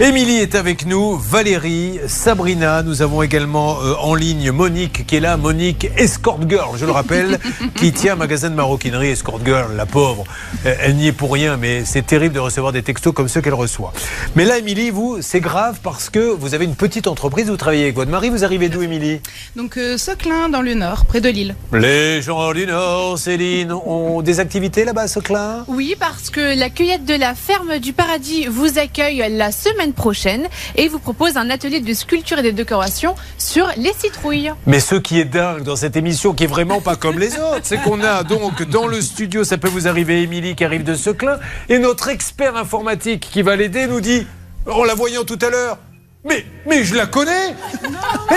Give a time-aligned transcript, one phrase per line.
[0.00, 2.84] Émilie est avec nous, Valérie, Sabrina.
[2.84, 5.36] Nous avons également euh, en ligne Monique qui est là.
[5.36, 7.40] Monique, escort girl, je le rappelle,
[7.74, 9.08] qui tient un magasin de maroquinerie.
[9.08, 10.22] Escort girl, la pauvre,
[10.66, 13.40] euh, elle n'y est pour rien, mais c'est terrible de recevoir des textos comme ceux
[13.40, 13.92] qu'elle reçoit.
[14.36, 17.82] Mais là, Émilie, vous, c'est grave parce que vous avez une petite entreprise, vous travaillez
[17.82, 18.30] avec votre mari.
[18.30, 19.20] Vous arrivez d'où, Émilie?
[19.56, 21.56] Donc, euh, Soclin, dans le nord, près de Lille.
[21.72, 25.64] Les gens du Nord, Céline, ont des activités là-bas à Soclin?
[25.66, 30.48] Oui, parce que la cueillette de la ferme du paradis vous accueille la semaine prochaine
[30.76, 34.52] et vous propose un atelier de sculpture et de décoration sur les citrouilles.
[34.66, 37.60] Mais ce qui est dingue dans cette émission, qui est vraiment pas comme les autres,
[37.62, 40.94] c'est qu'on a donc dans le studio, ça peut vous arriver, Émilie qui arrive de
[40.94, 41.38] Seclin,
[41.68, 44.26] et notre expert informatique qui va l'aider nous dit,
[44.66, 45.78] en la voyant tout à l'heure,
[46.24, 47.54] mais, mais je la connais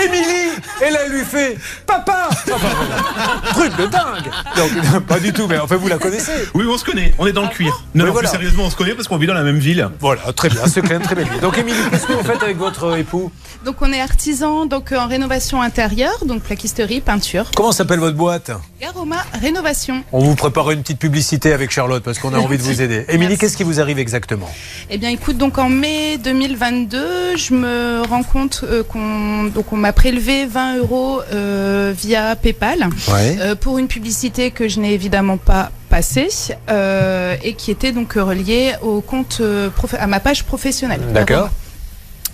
[0.02, 0.52] Émilie
[0.86, 2.28] Et là, elle lui fait Papa
[3.52, 6.84] Truc de dingue Donc, pas du tout, mais enfin, vous la connaissez Oui, on se
[6.84, 7.72] connaît, on est dans le cuir.
[7.72, 8.28] Non, Mais non, voilà.
[8.28, 9.88] plus sérieusement, on se connaît parce qu'on vit dans la même ville.
[10.00, 11.40] Voilà, très bien, c'est quand même très belle vie.
[11.40, 13.30] Donc, Émilie, qu'est-ce que vous faites avec votre époux?
[13.64, 17.50] Donc, on est artisan donc, en rénovation intérieure, donc plaquisterie, peinture.
[17.56, 18.50] Comment s'appelle votre boîte?
[18.80, 20.02] Garoma Rénovation.
[20.12, 23.04] On vous prépare une petite publicité avec Charlotte parce qu'on a envie de vous aider.
[23.08, 24.50] Émilie, qu'est-ce qui vous arrive exactement?
[24.90, 27.71] Eh bien, écoute, donc en mai 2022, je me
[28.08, 33.36] rends compte euh, qu'on donc on m'a prélevé 20 euros euh, via PayPal Ouais.
[33.40, 36.28] euh, pour une publicité que je n'ai évidemment pas passée
[36.70, 41.00] euh, et qui était donc reliée au compte euh, à ma page professionnelle.
[41.12, 41.50] D'accord.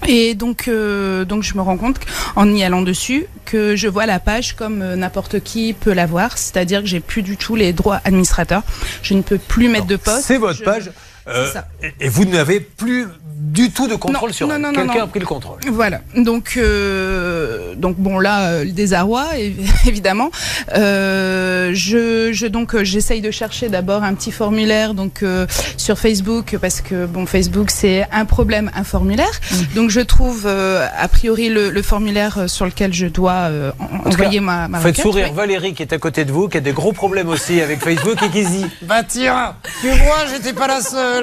[0.06, 1.97] Et donc, euh, donc je me rends compte
[2.36, 6.06] en y allant dessus que je vois la page comme euh, n'importe qui peut la
[6.06, 8.62] voir, c'est-à-dire que j'ai plus du tout les droits administrateurs.
[9.03, 10.22] Je ne peux plus mettre de poste.
[10.25, 10.91] C'est votre Je- page.
[11.28, 11.46] Euh,
[11.82, 13.06] et et vous n'avez plus
[13.40, 14.60] du tout de contrôle Non, sur non, elle.
[14.62, 15.04] non, non, Quelqu'un non.
[15.04, 15.58] a pris le contrôle.
[15.70, 16.00] Voilà.
[16.16, 20.30] Donc, euh, donc bon là, euh, le désarroi, évi- évidemment.
[20.74, 25.98] Euh, je, je donc euh, j'essaye de chercher d'abord un petit formulaire donc euh, sur
[25.98, 29.40] Facebook parce que bon Facebook c'est un problème, un formulaire.
[29.74, 33.84] Donc je trouve euh, a priori le, le formulaire sur lequel je dois euh, en-
[33.84, 35.36] En tout cas, envoyer ma, ma Faites requête, sourire oui.
[35.36, 38.16] Valérie qui est à côté de vous, qui a des gros problèmes aussi avec Facebook
[38.22, 41.17] et qui se dit Bah tiens, tu vois, j'étais pas la seule.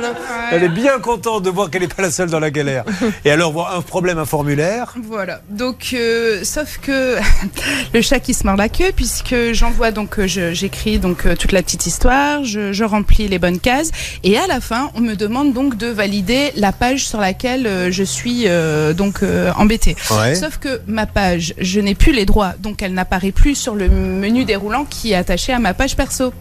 [0.51, 2.83] Elle est bien contente de voir qu'elle n'est pas la seule dans la galère.
[3.23, 4.93] Et alors, voir un problème, un formulaire.
[5.03, 5.41] Voilà.
[5.49, 7.17] Donc, euh, sauf que
[7.93, 11.51] le chat qui se mord la queue, puisque j'envoie donc, euh, j'écris donc euh, toute
[11.51, 13.91] la petite histoire, je, je remplis les bonnes cases,
[14.23, 17.91] et à la fin, on me demande donc de valider la page sur laquelle euh,
[17.91, 19.95] je suis euh, donc euh, embêtée.
[20.11, 20.35] Ouais.
[20.35, 23.89] Sauf que ma page, je n'ai plus les droits, donc elle n'apparaît plus sur le
[23.89, 26.33] menu déroulant qui est attaché à ma page perso.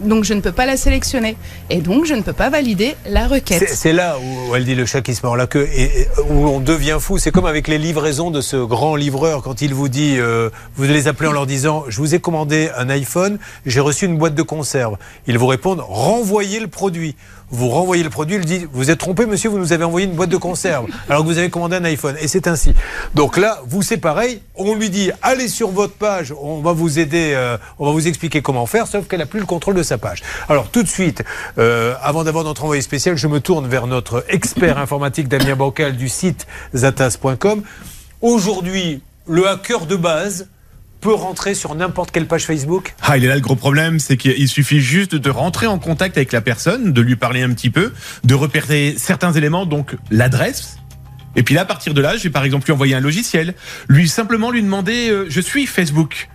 [0.00, 1.36] Donc je ne peux pas la sélectionner,
[1.70, 3.66] et donc je ne peux pas valider la requête.
[3.68, 7.18] C'est là où elle dit le chat qui se où on devient fou.
[7.18, 10.84] C'est comme avec les livraisons de ce grand livreur quand il vous dit, euh, vous
[10.84, 14.34] les appelez en leur disant, je vous ai commandé un iPhone, j'ai reçu une boîte
[14.34, 14.96] de conserve.
[15.26, 17.16] Ils vous répondent, renvoyez le produit.
[17.50, 20.14] Vous renvoyez le produit, il dit, vous êtes trompé monsieur, vous nous avez envoyé une
[20.14, 22.16] boîte de conserve alors que vous avez commandé un iPhone.
[22.20, 22.74] Et c'est ainsi.
[23.14, 26.98] Donc là, vous c'est pareil, on lui dit, allez sur votre page, on va vous
[26.98, 29.82] aider, euh, on va vous expliquer comment faire, sauf qu'elle n'a plus le contrôle de
[29.84, 30.22] sa page.
[30.48, 31.22] Alors tout de suite,
[31.58, 35.96] euh, avant d'avoir notre envoyé spécial, je me tourne vers notre expert informatique Damien Bancal
[35.96, 37.62] du site zatas.com.
[38.22, 40.48] Aujourd'hui, le hacker de base
[41.00, 44.16] peut rentrer sur n'importe quelle page Facebook Ah, il est là le gros problème, c'est
[44.16, 47.70] qu'il suffit juste de rentrer en contact avec la personne, de lui parler un petit
[47.70, 47.92] peu,
[48.24, 50.78] de repérer certains éléments, donc l'adresse.
[51.36, 53.54] Et puis là, à partir de là, je vais par exemple lui envoyer un logiciel,
[53.88, 56.28] lui simplement lui demander euh, je suis Facebook.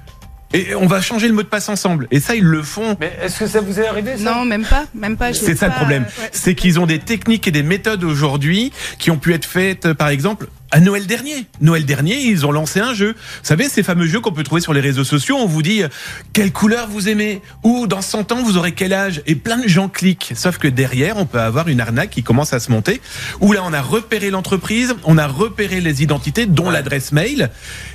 [0.54, 2.08] Et on va changer le mot de passe ensemble.
[2.12, 2.98] Et ça, ils le font.
[3.00, 4.36] Mais est-ce que ça vous est arrivé ça?
[4.36, 5.32] Non, même pas, même pas.
[5.32, 6.04] j'ai C'est ça le problème.
[6.04, 6.30] ouais.
[6.34, 9.94] C'est qu'ils ont des techniques et des méthodes aujourd'hui qui ont pu être faites, euh,
[9.94, 11.46] par exemple, à Noël dernier.
[11.60, 13.10] Noël dernier, ils ont lancé un jeu.
[13.10, 15.84] Vous savez, ces fameux jeux qu'on peut trouver sur les réseaux sociaux, on vous dit
[15.84, 15.90] euh,
[16.34, 19.68] quelle couleur vous aimez ou dans 100 ans vous aurez quel âge et plein de
[19.68, 20.32] gens cliquent.
[20.36, 23.02] Sauf que derrière, on peut avoir une arnaque qui commence à se monter
[23.42, 27.50] où là on a repéré l'entreprise, on a repéré les identités dont l'adresse mail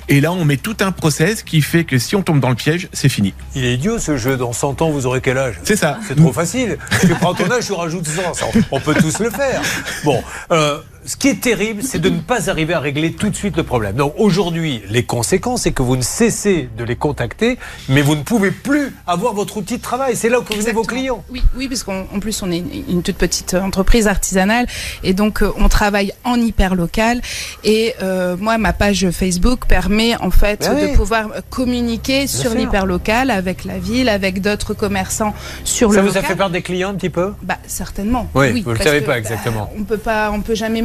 [0.07, 2.55] et là on met tout un process qui fait que si on tombe dans le
[2.55, 3.33] piège, c'est fini.
[3.55, 4.37] Il est idiot ce jeu.
[4.37, 5.55] Dans 100 ans, vous aurez quel âge?
[5.63, 5.99] C'est ça.
[6.07, 6.77] C'est trop facile.
[7.01, 8.33] Tu prends ton âge, tu rajoutes 100.
[8.33, 9.61] Ça, On peut tous le faire.
[10.03, 10.21] Bon,
[10.51, 13.55] euh, ce qui est terrible, c'est de ne pas arriver à régler tout de suite
[13.55, 13.95] le problème.
[13.95, 17.57] Donc aujourd'hui, les conséquences, c'est que vous ne cessez de les contacter,
[17.87, 20.17] mais vous ne pouvez plus avoir votre outil de travail.
[20.17, 21.23] C'est là que vous venez vos clients.
[21.31, 22.57] Oui, oui, parce qu'en en plus on est
[22.89, 24.67] une, toute petite entreprise artisanale
[25.03, 27.21] et donc euh, on travaille en hyper local
[27.63, 32.85] et euh, moi ma page Facebook permet en fait Ben de pouvoir communiquer sur l'hyper
[32.85, 35.33] local avec la ville, avec d'autres commerçants
[35.63, 36.29] sur Ça le vous a local.
[36.31, 37.33] fait perdre des clients un petit peu?
[37.43, 38.29] Bah certainement.
[38.35, 39.71] Oui, vous le parce savez que, pas bah, exactement.
[39.79, 40.81] on peut pas, on peut jamais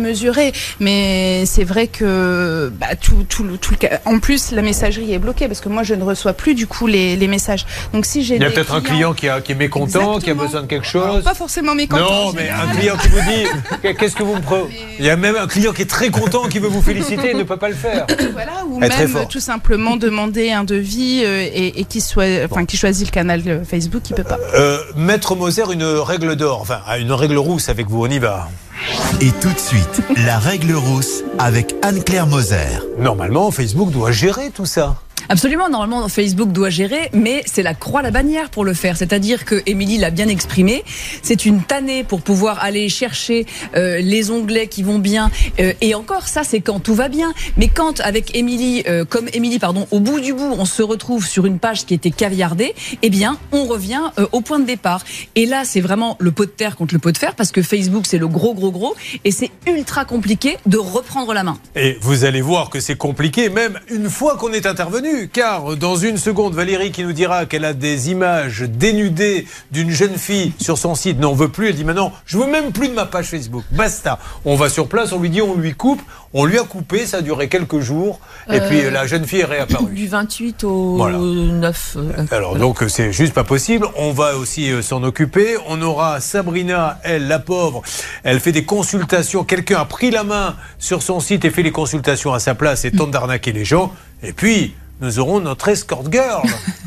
[0.81, 5.49] Mais c'est vrai que bah, tout, tout, tout le En plus, la messagerie est bloquée
[5.49, 7.67] parce que moi, je ne reçois plus du coup les, les messages.
[7.93, 10.31] Donc si j'ai Il y a peut-être un client qui, a- qui est mécontent, qui
[10.31, 11.25] a besoin de quelque Alors, chose.
[11.25, 12.27] pas forcément mécontent.
[12.27, 14.69] Non, mais un client qui vous dit qu'est-ce que vous me pre...
[14.99, 17.35] Il y a même un client qui est très content, qui veut vous féliciter et
[17.35, 18.07] ne peut pas le faire.
[18.33, 22.77] Voilà, ou même tout simplement demander un devis euh, et, et qui soit, enfin, qui
[22.77, 24.39] choisit le canal euh, Facebook, il peut pas.
[24.55, 28.49] Euh, Maître Moser, une règle d'or, enfin une règle rousse avec vous, on y va.
[29.21, 32.81] Et tout de suite, la règle rousse avec Anne-Claire Moser.
[32.99, 34.97] Normalement, Facebook doit gérer tout ça.
[35.29, 38.97] Absolument, normalement Facebook doit gérer, mais c'est la croix la bannière pour le faire.
[38.97, 40.85] C'est-à-dire que Émilie l'a bien exprimé,
[41.23, 43.47] c'est une tannée pour pouvoir aller chercher
[43.77, 45.31] euh, les onglets qui vont bien.
[45.61, 47.33] Euh, et encore, ça c'est quand tout va bien.
[47.57, 51.27] Mais quand avec Émilie, euh, comme Émilie, pardon, au bout du bout, on se retrouve
[51.27, 54.03] sur une page qui était caviardée, eh bien, on revient
[54.33, 55.05] au point de départ.
[55.35, 57.63] Et là, c'est vraiment le pot de terre contre le pot de fer, parce que
[57.63, 61.59] Facebook c'est le gros, gros, gros, et c'est ultra compliqué de reprendre la main.
[61.77, 65.97] Et vous allez voir que c'est compliqué, même une fois qu'on est intervenu, car dans
[65.97, 70.79] une seconde, Valérie qui nous dira qu'elle a des images dénudées d'une jeune fille sur
[70.79, 71.69] son site n'en veut plus.
[71.69, 73.65] Elle dit maintenant, je veux même plus de ma page Facebook.
[73.73, 74.19] Basta.
[74.45, 76.03] On va sur place, on lui dit, on lui coupe.
[76.35, 78.19] On lui a coupé, ça a duré quelques jours.
[78.51, 79.93] Et Euh, puis la jeune fille est réapparue.
[79.93, 81.19] Du 28 au Voilà.
[81.19, 81.97] 9.
[81.99, 83.87] euh, Alors donc euh, c'est juste pas possible.
[83.97, 85.57] On va aussi euh, s'en occuper.
[85.69, 87.83] On aura Sabrina, elle, la pauvre,
[88.25, 89.45] elle fait des consultations.
[89.45, 92.87] Quelqu'un a pris la main sur son site et fait les consultations à sa place
[92.87, 93.93] et tente d'arnaquer les gens.
[94.23, 94.73] Et puis
[95.03, 96.43] nous aurons notre escort girl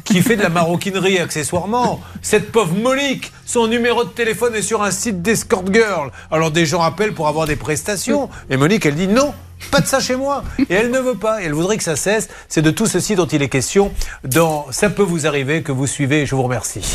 [0.06, 2.00] qui fait de la maroquinerie accessoirement.
[2.22, 6.12] Cette pauvre Monique, son numéro de téléphone est sur un site d'escort girl.
[6.32, 8.30] Alors des gens appellent pour avoir des prestations.
[8.50, 9.34] Et Monique, elle dit non.
[9.70, 10.44] Pas de ça chez moi.
[10.70, 11.42] Et elle ne veut pas.
[11.42, 12.30] Et elle voudrait que ça cesse.
[12.48, 13.92] C'est de tout ceci dont il est question
[14.24, 16.26] dans Ça peut vous arriver que vous suivez.
[16.26, 16.86] Je vous remercie.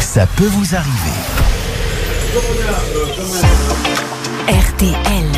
[0.00, 1.16] Ça peut vous arriver.
[4.48, 5.37] RTL.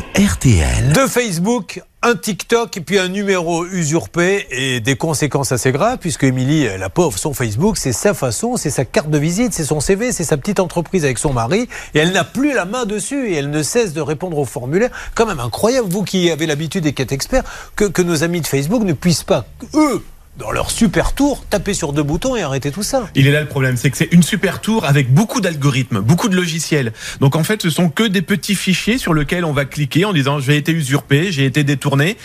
[0.00, 0.92] RTL.
[0.92, 6.24] De Facebook, un TikTok et puis un numéro usurpé et des conséquences assez graves puisque
[6.24, 9.80] Émilie, la pauvre, son Facebook, c'est sa façon, c'est sa carte de visite, c'est son
[9.80, 13.28] CV, c'est sa petite entreprise avec son mari et elle n'a plus la main dessus
[13.30, 14.90] et elle ne cesse de répondre aux formulaires.
[15.14, 17.44] Quand même incroyable, vous qui avez l'habitude et qui êtes expert,
[17.74, 20.02] que, que nos amis de Facebook ne puissent pas, eux,
[20.36, 23.08] dans leur super tour, taper sur deux boutons et arrêter tout ça.
[23.14, 26.28] Il est là le problème, c'est que c'est une super tour avec beaucoup d'algorithmes, beaucoup
[26.28, 26.92] de logiciels.
[27.20, 30.12] Donc en fait, ce sont que des petits fichiers sur lesquels on va cliquer en
[30.12, 32.16] disant j'ai été usurpé, j'ai été détourné.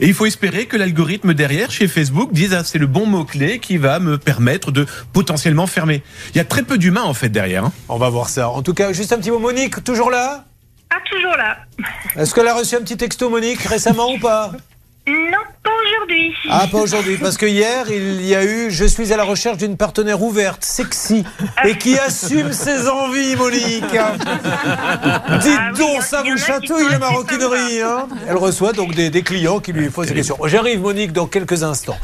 [0.00, 3.60] Et il faut espérer que l'algorithme derrière, chez Facebook, dise ah, c'est le bon mot-clé
[3.60, 6.02] qui va me permettre de potentiellement fermer.
[6.34, 7.66] Il y a très peu d'humains en fait derrière.
[7.66, 7.72] hein.
[7.88, 8.48] On va voir ça.
[8.50, 9.38] En tout cas, juste un petit mot.
[9.38, 10.44] Monique, toujours là?
[10.90, 11.58] Ah, toujours là.
[12.16, 14.52] Est-ce qu'elle a reçu un petit texto, Monique, récemment ou pas?
[15.06, 15.14] Non,
[15.62, 16.32] pas aujourd'hui.
[16.48, 19.58] Ah, pas aujourd'hui, parce que hier, il y a eu Je suis à la recherche
[19.58, 21.24] d'une partenaire ouverte, sexy,
[21.64, 23.84] et qui assume ses envies, Monique.
[23.90, 27.82] Dites Ah oui, donc, ça il y en vous chatouille, la maroquinerie.
[27.82, 28.08] Hein?
[28.26, 30.38] Elle reçoit donc des, des clients qui lui posent des questions.
[30.46, 31.98] J'arrive, Monique, dans quelques instants.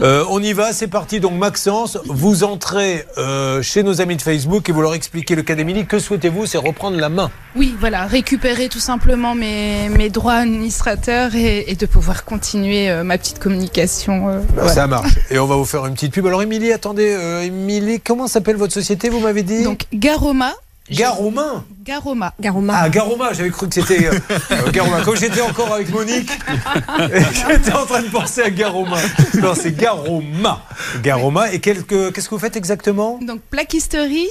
[0.00, 1.20] Euh, on y va, c'est parti.
[1.20, 5.42] Donc, Maxence, vous entrez euh, chez nos amis de Facebook et vous leur expliquez le
[5.42, 5.86] cas d'Émilie.
[5.86, 7.30] Que souhaitez-vous C'est reprendre la main?
[7.56, 13.01] Oui, voilà, récupérer tout simplement mes, mes droits administrateurs et, et de pouvoir continuer euh,
[13.02, 14.28] ma petite communication.
[14.28, 14.72] euh, Ben, voilà.
[14.72, 15.12] Ça marche.
[15.30, 16.26] Et on va vous faire une petite pub.
[16.26, 19.64] Alors, Émilie, attendez, euh, Émilie, comment s'appelle votre société, vous m'avez dit?
[19.64, 20.52] Donc Garoma.
[20.90, 22.34] Mains Garoma?
[22.40, 22.74] Garoma.
[22.76, 24.12] Ah, Garoma, j'avais cru que c'était euh,
[24.50, 25.00] euh, Garoma.
[25.02, 26.30] Comme j'étais encore avec Monique,
[27.48, 28.98] j'étais en train de penser à Garoma.
[29.40, 30.62] Non, c'est Garoma.
[31.02, 31.52] Garoma.
[31.52, 33.18] Et qu'est-ce que vous faites exactement?
[33.22, 34.28] Donc plaquisterie,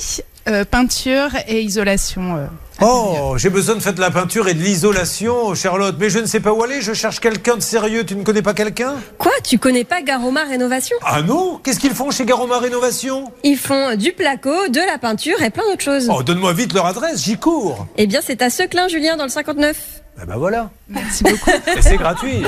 [0.48, 2.38] euh, peinture et isolation.
[2.38, 2.46] euh,
[2.84, 5.96] Oh, j'ai besoin de faire de la peinture et de l'isolation, Charlotte.
[6.00, 6.82] Mais je ne sais pas où aller.
[6.82, 8.04] Je cherche quelqu'un de sérieux.
[8.04, 8.96] Tu ne connais pas quelqu'un?
[9.20, 9.32] Quoi?
[9.44, 10.98] Tu connais pas Garoma Rénovation?
[11.04, 13.32] Ah non Qu'est-ce qu'ils font chez Garoma Rénovation?
[13.44, 16.10] Ils font du placo, de la peinture et plein d'autres choses.
[16.12, 17.24] Oh, donne-moi vite leur adresse.
[17.24, 17.86] J'y cours.
[17.98, 20.01] Eh bien, c'est à Seclin, Julien, dans le 59.
[20.22, 20.70] Eh ben voilà.
[20.88, 21.50] Merci beaucoup.
[21.78, 22.44] Et c'est gratuit.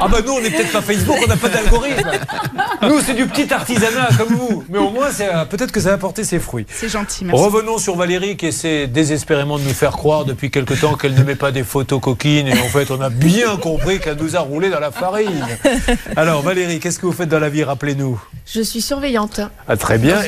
[0.00, 2.08] Ah bah nous, on n'est peut-être pas Facebook, on n'a pas d'algorithme.
[2.82, 4.64] Nous, c'est du petit artisanat comme vous.
[4.68, 6.66] Mais au moins, c'est, euh, peut-être que ça va porter ses fruits.
[6.68, 7.42] C'est gentil, merci.
[7.42, 11.22] Revenons sur Valérie qui essaie désespérément de nous faire croire depuis quelque temps qu'elle ne
[11.24, 12.46] met pas des photos coquines.
[12.48, 15.46] Et en fait, on a bien compris qu'elle nous a roulé dans la farine.
[16.16, 18.20] Alors Valérie, qu'est-ce que vous faites dans la vie Rappelez-nous?
[18.46, 19.40] Je suis surveillante.
[19.68, 20.18] Ah, très bien.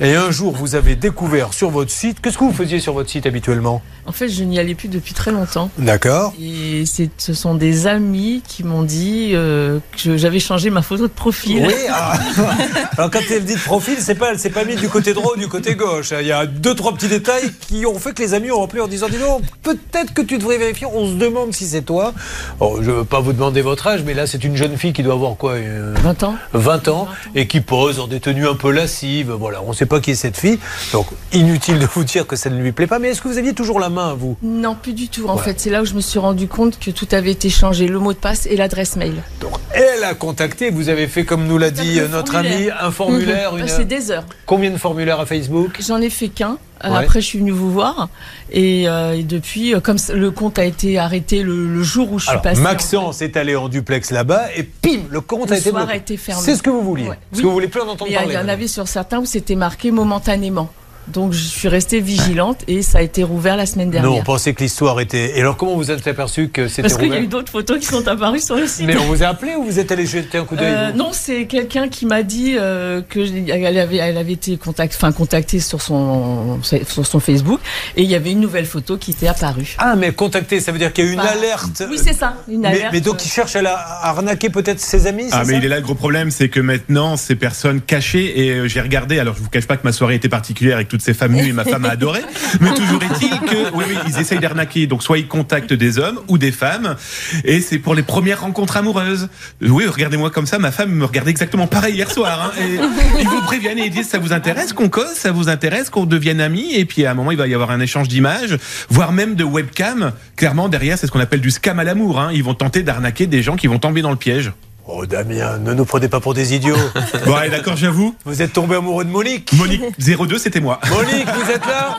[0.00, 2.20] Et un jour, vous avez découvert sur votre site.
[2.20, 3.82] Qu'est-ce que vous faisiez sur votre site habituellement?
[4.06, 5.70] En fait, je n'y allais plus depuis très longtemps.
[5.78, 6.13] D'accord.
[6.40, 11.12] Et ce sont des amis qui m'ont dit euh, que j'avais changé ma photo de
[11.12, 11.64] profil.
[11.66, 12.14] Oui, ah.
[12.96, 15.32] alors quand elle dit de profil, c'est pas, elle s'est pas mis du côté droit
[15.36, 16.12] ou du côté gauche.
[16.18, 18.82] Il y a deux, trois petits détails qui ont fait que les amis ont appelé
[18.82, 20.86] en disant Dis donc, peut-être que tu devrais vérifier.
[20.92, 22.12] On se demande si c'est toi.
[22.58, 25.02] Bon, je veux pas vous demander votre âge, mais là, c'est une jeune fille qui
[25.02, 26.34] doit avoir quoi euh, 20 ans.
[26.52, 29.32] 20 ans et qui pose en des tenues un peu lascives.
[29.32, 30.58] Voilà, on ne sait pas qui est cette fille.
[30.92, 32.98] Donc, inutile de vous dire que ça ne lui plaît pas.
[32.98, 34.36] Mais est-ce que vous aviez toujours la main, vous?
[34.42, 35.28] Non, plus du tout.
[35.28, 37.86] En fait, c'est là où je me suis rendu compte que tout avait été changé,
[37.88, 39.14] le mot de passe et l'adresse mail.
[39.40, 40.70] Donc, elle a contacté.
[40.70, 43.52] Vous avez fait, comme nous l'a dit euh, notre ami, un formulaire.
[43.54, 43.60] Mhm.
[43.60, 44.24] une- C'est des heures.
[44.46, 45.78] Combien de formulaires à Facebook?
[45.80, 46.58] J'en ai fait qu'un.
[46.84, 46.96] Euh, Ouais.
[46.98, 48.08] Après, je suis venue vous voir.
[48.52, 52.18] Et, euh, et depuis, euh, comme le compte a été arrêté le, le jour où
[52.18, 52.60] je suis Alors, passée.
[52.60, 56.16] Maxence est allé en duplex là-bas et pim, le compte Le a été a été
[56.18, 56.42] fermé.
[56.44, 57.08] C'est ce que vous vouliez.
[57.08, 57.18] Ouais.
[57.32, 57.38] Oui.
[57.40, 58.28] que vous voulez plus en entendre parler.
[58.28, 60.68] il y en avait sur certains où c'était marqué momentanément.
[61.08, 64.10] Donc je suis restée vigilante et ça a été rouvert la semaine dernière.
[64.10, 65.36] Non, on pensait que l'histoire était.
[65.36, 67.52] Et alors, comment vous êtes aperçu que c'était Parce qu'il y a rouvert eu d'autres
[67.52, 68.86] photos qui sont apparues sur le site.
[68.86, 71.10] Mais on vous a appelé ou vous êtes allé jeter un coup d'œil Euh, non,
[71.12, 75.60] c'est quelqu'un qui m'a dit euh, que elle avait, elle avait été contact, enfin, contactée
[75.60, 77.60] sur son, sur son Facebook
[77.96, 79.74] et il y avait une nouvelle photo qui était apparue.
[79.78, 81.82] Ah, mais contacter, ça veut dire qu'il y a une Bah, alerte.
[81.90, 82.92] Oui, c'est ça, une alerte.
[82.92, 85.64] mais donc, il cherche à, la- à arnaquer peut-être ses amis Ah mais ça il
[85.64, 89.18] est là le gros problème, c'est que maintenant ces personnes cachées et euh, j'ai regardé.
[89.18, 91.48] Alors je vous cache pas que ma soirée était particulière avec toutes ces femmes nues
[91.48, 92.20] et ma femme a adoré.
[92.60, 94.86] Mais toujours est-il que oui oui ils essayent d'arnaquer.
[94.86, 96.94] Donc soit ils contactent des hommes ou des femmes
[97.42, 99.28] et c'est pour les premières rencontres amoureuses.
[99.60, 102.52] Oui regardez-moi comme ça, ma femme me regardait exactement pareil hier soir.
[102.56, 102.62] hein.
[102.62, 102.78] et
[103.22, 106.06] ils vous préviennent et ils disent ça vous intéresse qu'on cause, ça vous intéresse qu'on
[106.06, 106.74] devienne amis?
[106.76, 108.56] Et puis à un moment il va y avoir un échange d'images,
[108.88, 110.12] voire même de webcam.
[110.36, 112.20] Clairement derrière c'est ce qu'on appelle du scam à l'amour.
[112.20, 112.30] hein.
[112.32, 114.52] Ils vont tenter d'arnaquer des gens qui vont tomber dans le piège.
[114.86, 116.76] Oh, Damien, ne nous prenez pas pour des idiots.
[117.26, 118.14] Bon, allez, d'accord, j'avoue.
[118.26, 119.52] vous êtes tombé amoureux de Monique.
[119.54, 120.78] Monique 02, c'était moi.
[120.90, 121.98] Monique, vous êtes là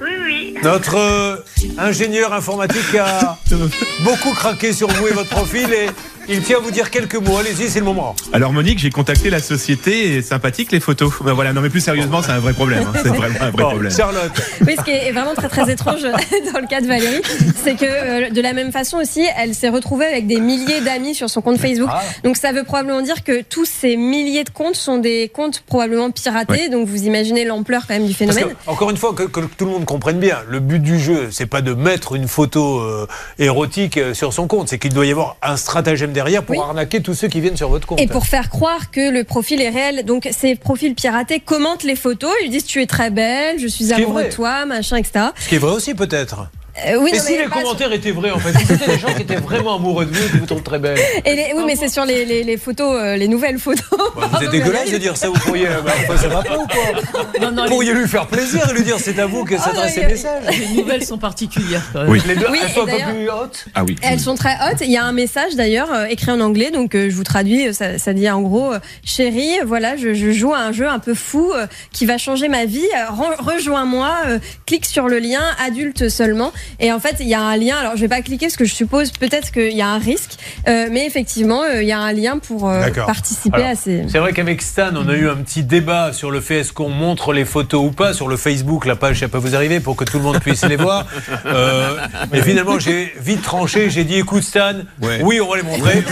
[0.00, 0.54] Oui, oui.
[0.62, 1.36] Notre euh,
[1.78, 3.38] ingénieur informatique a
[4.04, 5.90] beaucoup craqué sur vous et votre profil et
[6.28, 7.36] il tient à vous dire quelques mots.
[7.36, 8.14] Allez-y, c'est le moment.
[8.32, 11.12] Alors Monique, j'ai contacté la société et sympathique les photos.
[11.22, 12.84] Ben voilà, non mais plus sérieusement, c'est un vrai problème.
[12.86, 12.98] hein.
[13.02, 13.92] C'est vraiment un vrai Bon, problème.
[13.92, 14.32] Charlotte,
[14.66, 16.02] Oui, ce qui est vraiment très très étrange
[16.52, 17.22] dans le cas de Valérie,
[17.62, 21.14] c'est que euh, de la même façon aussi, elle s'est retrouvée avec des milliers d'amis
[21.14, 21.88] sur son compte Facebook.
[21.92, 22.02] Ah.
[22.24, 26.10] Donc ça veut probablement dire que tous ces milliers de comptes sont des comptes probablement
[26.10, 26.68] piratés.
[26.68, 28.54] Donc vous imaginez l'ampleur quand même du parce phénomène.
[28.64, 31.28] que, encore une fois, que, que tout le monde comprenne bien, le but du jeu,
[31.30, 33.06] c'est pas de mettre une photo euh,
[33.38, 36.62] érotique euh, sur son compte, c'est qu'il doit y avoir un stratagème derrière pour Oui.
[36.62, 38.00] arnaquer tous ceux qui viennent sur votre compte.
[38.00, 41.96] Et pour faire croire que le profil est réel, donc ces profils piratés commentent les
[41.96, 45.26] photos, ils disent tu es très belle, je suis amoureux de toi, machin, etc.
[45.38, 46.46] Ce qui est vrai aussi peut-être.
[46.86, 48.64] Euh, oui, Et non, si mais les pas sur- commentaires étaient vrais en fait, si
[48.66, 50.98] c'était des gens qui étaient vraiment amoureux de vous et qui vous trouvent très belle.
[51.26, 53.84] Et les- oui, mais c'est sur les, les, les photos, euh, les nouvelles photos.
[54.16, 55.66] Bah, vous êtes dégueulasse de dire ça, vous pourriez.
[55.68, 58.68] euh, bah, ça va pas ou quoi Non, non, Vous les, pourriez lui faire plaisir
[58.70, 60.58] et lui dire c'est à vous que s'adressent non, ces messages.
[60.58, 61.82] les nouvelles sont particulières.
[61.92, 62.10] quand même.
[62.10, 62.22] Oui.
[62.26, 63.64] Les deux, Oui, elles sont un peu plus hautes.
[63.74, 63.96] Ah oui.
[64.02, 64.80] Elles sont très hautes.
[64.80, 67.68] Il y a un message d'ailleurs euh, écrit en anglais, donc euh, je vous traduis.
[67.68, 70.88] euh, Ça, ça dit en gros, euh, chérie, voilà, je, je joue à un jeu
[70.88, 72.80] un peu fou euh, qui va changer ma vie.
[73.10, 76.50] Re- Rejoins-moi, euh, clique sur le lien, adulte seulement.
[76.80, 77.76] Et en fait, il y a un lien.
[77.76, 80.38] Alors, je vais pas cliquer parce que je suppose peut-être qu'il y a un risque,
[80.68, 84.04] euh, mais effectivement, euh, il y a un lien pour euh, participer Alors, à ces.
[84.08, 86.88] C'est vrai qu'avec Stan, on a eu un petit débat sur le fait est-ce qu'on
[86.88, 89.96] montre les photos ou pas sur le Facebook, la page, ça peut vous arriver pour
[89.96, 91.06] que tout le monde puisse les voir.
[91.46, 91.96] Euh,
[92.32, 95.20] mais finalement, j'ai vite tranché, j'ai dit écoute Stan, Ouais.
[95.22, 96.04] oui, on va les montrer.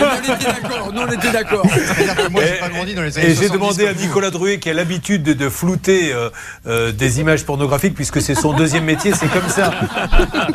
[0.00, 1.66] On était d'accord, nous on était d'accord.
[1.70, 3.92] C'est-à-dire que moi j'ai pas grandi dans les années Et j'ai 70 demandé à.
[3.94, 6.30] Nicolas Druet, qui a l'habitude de, de flouter euh,
[6.66, 9.70] euh, des images pornographiques, puisque c'est son deuxième métier, c'est comme ça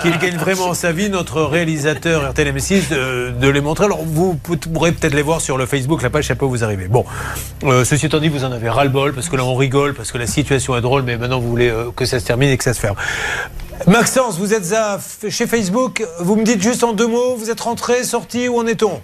[0.02, 3.86] qu'il gagne vraiment sa vie, notre réalisateur RTL M6, de, les montrer.
[3.86, 6.88] Alors vous pourrez peut-être les voir sur le Facebook, la page, ça peut vous arriver.
[6.88, 7.06] Bon,
[7.64, 10.18] euh, ceci étant dit, vous en avez ras-le-bol, parce que là on rigole, parce que
[10.18, 12.64] la situation est drôle, mais maintenant vous voulez euh, que ça se termine et que
[12.64, 12.96] ça se ferme.
[13.86, 14.74] Maxence, vous êtes
[15.30, 18.66] chez Facebook, vous me dites juste en deux mots, vous êtes rentré, sorti, où en
[18.66, 19.00] est-on?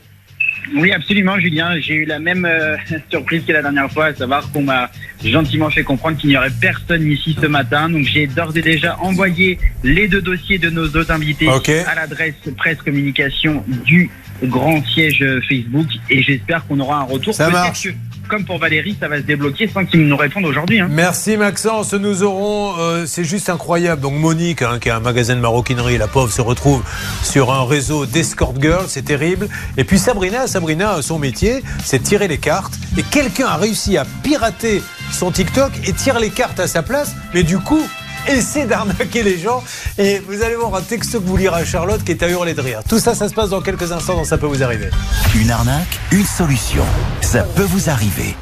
[0.75, 1.79] Oui, absolument, Julien.
[1.79, 2.77] J'ai eu la même euh,
[3.09, 4.89] surprise que la dernière fois, à savoir qu'on m'a
[5.23, 7.89] gentiment fait comprendre qu'il n'y aurait personne ici ce matin.
[7.89, 12.35] Donc, j'ai d'ores et déjà envoyé les deux dossiers de nos autres invités à l'adresse
[12.57, 14.09] presse communication du
[14.43, 17.33] grand siège Facebook et j'espère qu'on aura un retour.
[17.33, 17.83] Ça marche.
[17.83, 17.93] que,
[18.31, 20.79] comme pour Valérie, ça va se débloquer sans qu'ils nous répondent aujourd'hui.
[20.79, 20.87] hein.
[20.89, 24.01] Merci Maxence, nous aurons, euh, c'est juste incroyable.
[24.01, 26.81] Donc Monique, hein, qui a un magasin de maroquinerie, la pauvre se retrouve
[27.23, 29.49] sur un réseau d'escort girls, c'est terrible.
[29.75, 32.73] Et puis Sabrina, Sabrina, son métier, c'est tirer les cartes.
[32.97, 37.13] Et quelqu'un a réussi à pirater son TikTok et tire les cartes à sa place.
[37.33, 37.85] Mais du coup,
[38.27, 39.63] essaie d'arnaquer les gens.
[39.97, 42.53] Et vous allez voir un texte que vous lira à Charlotte qui est à hurler
[42.53, 42.81] de rire.
[42.87, 44.89] Tout ça, ça se passe dans quelques instants dans Ça peut vous arriver.
[45.35, 46.83] Une arnaque, une solution.
[47.21, 48.35] Ça peut vous arriver.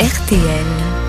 [0.00, 1.05] RTL.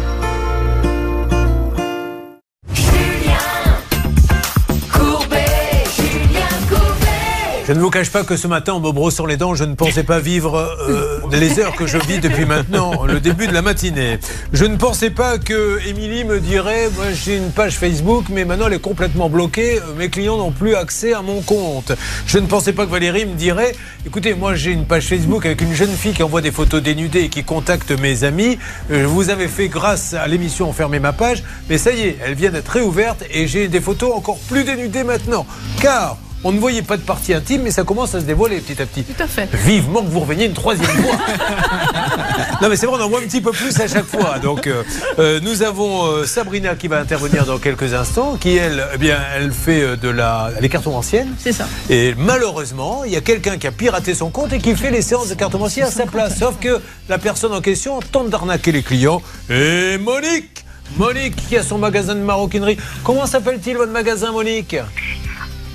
[7.68, 9.76] Je ne vous cache pas que ce matin, en me brossant les dents, je ne
[9.76, 13.62] pensais pas vivre euh, les heures que je vis depuis maintenant, le début de la
[13.62, 14.20] matinée.
[14.54, 18.68] Je ne pensais pas que Émilie me dirait, moi j'ai une page Facebook, mais maintenant
[18.68, 21.92] elle est complètement bloquée, mes clients n'ont plus accès à mon compte.
[22.26, 23.74] Je ne pensais pas que Valérie me dirait,
[24.06, 27.24] écoutez, moi j'ai une page Facebook avec une jeune fille qui envoie des photos dénudées
[27.24, 28.58] et qui contacte mes amis.
[28.92, 32.36] Euh, Vous avez fait grâce à l'émission enfermer ma page, mais ça y est, elle
[32.36, 35.46] vient d'être réouverte et j'ai des photos encore plus dénudées maintenant.
[35.82, 36.16] Car
[36.48, 38.86] on ne voyait pas de partie intime, mais ça commence à se dévoiler petit à
[38.86, 39.04] petit.
[39.04, 39.50] Tout à fait.
[39.54, 41.18] Vivement que vous reveniez une troisième fois.
[42.62, 44.40] non mais c'est vrai, on en voit un petit peu plus à chaque fois.
[44.40, 44.84] Donc euh,
[45.20, 49.18] euh, nous avons euh, Sabrina qui va intervenir dans quelques instants, qui elle, eh bien,
[49.36, 51.36] elle fait de la, les cartons anciennes.
[51.38, 51.68] C'est ça.
[51.90, 55.02] Et malheureusement, il y a quelqu'un qui a piraté son compte et qui fait les
[55.02, 56.40] séances de cartomancie à sa place.
[56.40, 59.22] Sauf que la personne en question tente d'arnaquer les clients.
[59.50, 60.64] Et Monique
[60.96, 62.78] Monique qui a son magasin de maroquinerie.
[63.04, 64.78] Comment s'appelle-t-il votre magasin, Monique?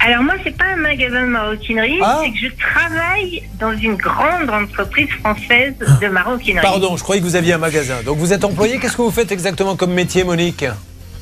[0.05, 2.21] Alors moi, c'est pas un magasin de maroquinerie, Ah.
[2.25, 6.63] c'est que je travaille dans une grande entreprise française de maroquinerie.
[6.67, 8.03] Pardon, je croyais que vous aviez un magasin.
[8.05, 8.79] Donc vous êtes employé.
[8.79, 10.65] Qu'est-ce que vous faites exactement comme métier, Monique?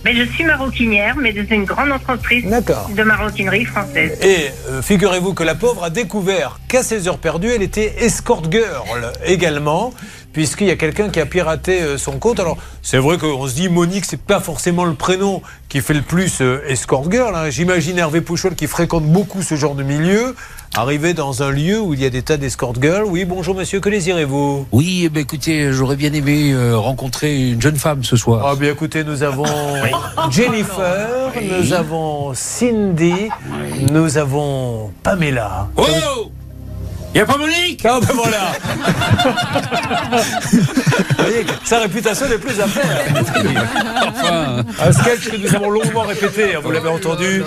[0.02, 4.18] Mais je suis maroquinière, mais dans une grande entreprise de maroquinerie française.
[4.22, 8.50] Et euh, figurez-vous que la pauvre a découvert qu'à ses heures perdues, elle était escort
[8.50, 9.92] girl également,
[10.32, 12.40] puisqu'il y a quelqu'un qui a piraté euh, son compte.
[12.40, 16.02] Alors, c'est vrai qu'on se dit Monique, c'est pas forcément le prénom qui fait le
[16.02, 17.34] plus euh, escort girl.
[17.34, 17.50] hein.
[17.50, 20.34] J'imagine Hervé Pouchol qui fréquente beaucoup ce genre de milieu,
[20.76, 23.04] arriver dans un lieu où il y a des tas d'escort girls.
[23.06, 24.66] Oui, bonjour monsieur, que désirez-vous?
[24.72, 28.44] Oui, eh ben, écoutez, j'aurais bien aimé euh, rencontrer une jeune femme ce soir.
[28.46, 29.44] Ah bien écoutez, nous avons
[30.30, 31.08] Jennifer,
[31.42, 33.28] nous avons Cindy,
[33.90, 35.68] nous avons Pamela.
[35.76, 36.30] Oh
[37.14, 38.52] Y a pas Monique Ah ben voilà
[40.52, 43.05] Vous voyez que sa réputation n'est plus à faire.
[44.09, 47.43] Enfin, Un sketch que nous avons longuement répété, hein, vous l'avez entendu,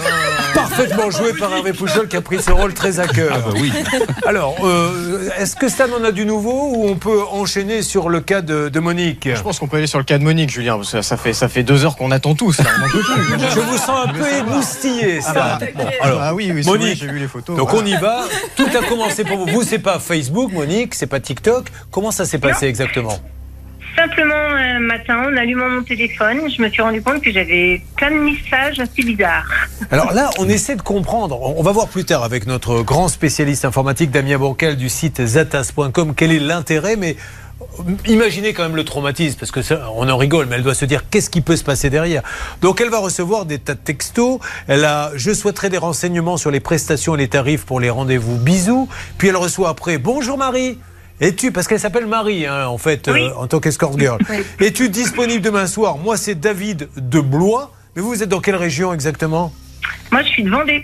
[0.54, 3.38] parfaitement joué par Hervé Pouchol qui a pris ce rôle très à cœur.
[3.40, 3.72] bah oui.
[4.28, 8.20] Alors, euh, est-ce que Stan en a du nouveau ou on peut enchaîner sur le
[8.22, 9.30] cas de, de Monique?
[9.34, 11.34] Je pense qu'on peut aller sur le cas de Monique, Julien, parce que ça fait,
[11.34, 12.60] ça fait deux heures qu'on attend tous.
[12.60, 13.40] Là, on en peut plus.
[13.56, 15.32] Je vous sens un peu émoustillé, Stan.
[15.36, 17.56] Ah, Bon, alors, ah oui, oui, c'est vrai, Monique, j'ai vu les photos.
[17.58, 17.86] donc voilà.
[17.86, 18.22] on y va.
[18.56, 19.53] Tout a commencé pour vous.
[19.54, 21.68] Vous, c'est pas Facebook, Monique, c'est pas TikTok.
[21.92, 23.18] Comment ça s'est passé exactement?
[23.96, 28.10] Simplement, un matin, en allumant mon téléphone, je me suis rendu compte que j'avais plein
[28.10, 29.46] de messages assez bizarres.
[29.92, 31.40] Alors là, on essaie de comprendre.
[31.40, 36.16] On va voir plus tard avec notre grand spécialiste informatique Damien Bourcal du site zatas.com
[36.16, 37.43] quel est l'intérêt, mais euh,
[38.08, 40.86] imaginez quand même le traumatisme, parce que ça, on en rigole, mais elle doit se
[40.86, 42.22] dire qu'est-ce qui peut se passer derrière?
[42.62, 44.40] Donc elle va recevoir des tas de textos.
[44.68, 48.38] Elle a, je souhaiterais des renseignements sur les prestations et les tarifs pour les rendez-vous.
[48.38, 48.88] Bisous.
[49.18, 50.78] Puis elle reçoit après, bonjour Marie.
[51.22, 53.22] Es-tu, parce qu'elle s'appelle Marie, hein, en fait, Oui.
[53.22, 54.18] euh, en tant qu'escort girl.
[54.60, 55.98] Es-tu disponible demain soir?
[55.98, 57.72] Moi, c'est David de Blois.
[57.96, 59.54] Mais vous, vous êtes dans quelle région exactement?
[60.12, 60.84] Moi, je suis de Vendée.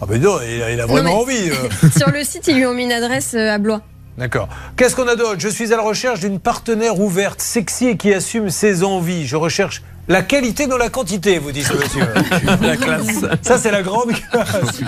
[0.00, 1.50] ah ben non, il a, il a vraiment envie.
[1.50, 1.88] euh.
[1.98, 3.80] Sur le site, ils lui ont mis une adresse euh, à Blois.
[4.18, 4.48] D'accord.
[4.76, 5.36] Qu'est-ce qu'on a d'autre?
[5.38, 9.26] Je suis à la recherche d'une partenaire ouverte, sexy et qui assume ses envies.
[9.26, 12.04] Je recherche la qualité dans la quantité, vous dites monsieur.
[12.60, 13.24] la classe.
[13.40, 14.80] Ça, c'est la grande classe.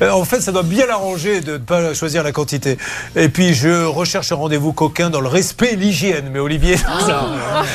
[0.00, 2.78] Euh, En fait, ça doit bien l'arranger de ne pas choisir la quantité.
[3.14, 6.30] Et puis, je recherche un rendez-vous coquin dans le respect et l'hygiène.
[6.32, 7.26] Mais Olivier, ça.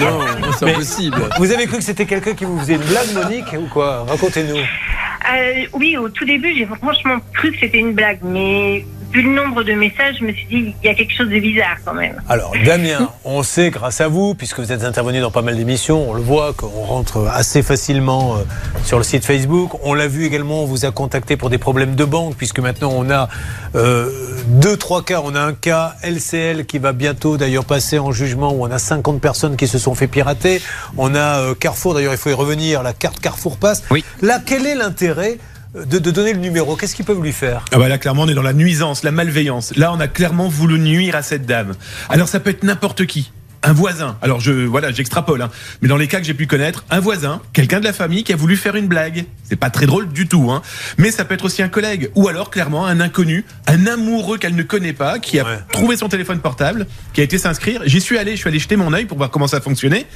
[0.02, 0.20] Non,
[0.58, 1.30] c'est impossible.
[1.38, 4.06] Vous avez cru que c'était quelqu'un qui vous faisait une blague, Monique, ou quoi?
[4.10, 4.58] Racontez-nous.
[4.58, 9.30] Euh, oui, au tout début, j'ai franchement cru que c'était une blague, mais vu le
[9.30, 11.94] nombre de messages, je me suis dit, il y a quelque chose de bizarre quand
[11.94, 12.20] même.
[12.28, 16.10] Alors, Damien, on sait grâce à vous, puisque vous êtes intervenu dans pas mal d'émissions,
[16.10, 18.40] on le voit qu'on rentre assez facilement euh,
[18.84, 19.72] sur le site Facebook.
[19.84, 22.92] On l'a vu également, on vous a contacté pour des problèmes de banque, puisque maintenant
[22.92, 23.30] on a
[23.76, 24.10] euh,
[24.48, 25.22] deux, trois cas.
[25.24, 28.80] On a un cas LCL qui va bientôt d'ailleurs passer en jugement, où on a
[28.80, 30.60] 50 personnes qui se sont fait pirater.
[30.98, 33.84] On a euh, Carrefour, d'ailleurs il faut y revenir, la carte Carrefour passe.
[33.92, 34.04] Oui.
[34.22, 35.38] Là, quel est l'intérêt
[35.76, 37.66] de, de donner le numéro Qu'est-ce qu'ils peuvent lui faire?
[37.72, 39.76] Ah bah là, clairement, on est dans la nuisance, la malveillance.
[39.76, 41.74] Là, on a clairement voulu nuire à cette dame.
[42.10, 43.32] Alors, ça peut être n'importe qui.
[43.66, 44.18] Un voisin.
[44.22, 45.50] Alors, je, voilà, j'extrapole, hein.
[45.82, 48.34] Mais dans les cas que j'ai pu connaître, un voisin, quelqu'un de la famille qui
[48.34, 49.24] a voulu faire une blague.
[49.46, 50.62] C'est pas très drôle du tout, hein.
[50.98, 52.12] Mais ça peut être aussi un collègue.
[52.16, 55.60] Ou alors, clairement, un inconnu, un amoureux qu'elle ne connaît pas, qui a Ouais.
[55.72, 57.82] trouvé son téléphone portable, qui a été s'inscrire.
[57.86, 60.08] J'y suis allé, je suis allé jeter mon œil pour voir comment ça fonctionnait.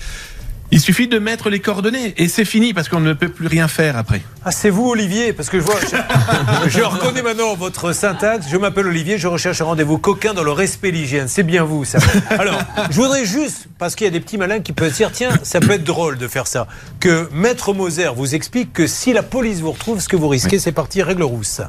[0.70, 3.70] Il suffit de mettre les coordonnées et c'est fini parce qu'on ne peut plus rien
[3.70, 4.22] faire après.
[4.44, 5.80] Ah, c'est vous, Olivier, parce que je vois.
[5.80, 8.48] Je, je reconnais maintenant votre syntaxe.
[8.52, 11.30] Je m'appelle Olivier, je recherche un rendez-vous coquin dans le respect l'hygiène.
[11.30, 12.00] C'est bien vous, ça.
[12.32, 15.32] Alors, je voudrais juste, parce qu'il y a des petits malins qui peuvent dire tiens,
[15.44, 16.68] ça peut être drôle de faire ça,
[17.00, 20.60] que Maître Moser vous explique que si la police vous retrouve, ce que vous risquez,
[20.60, 21.62] c'est parti, règle rousse.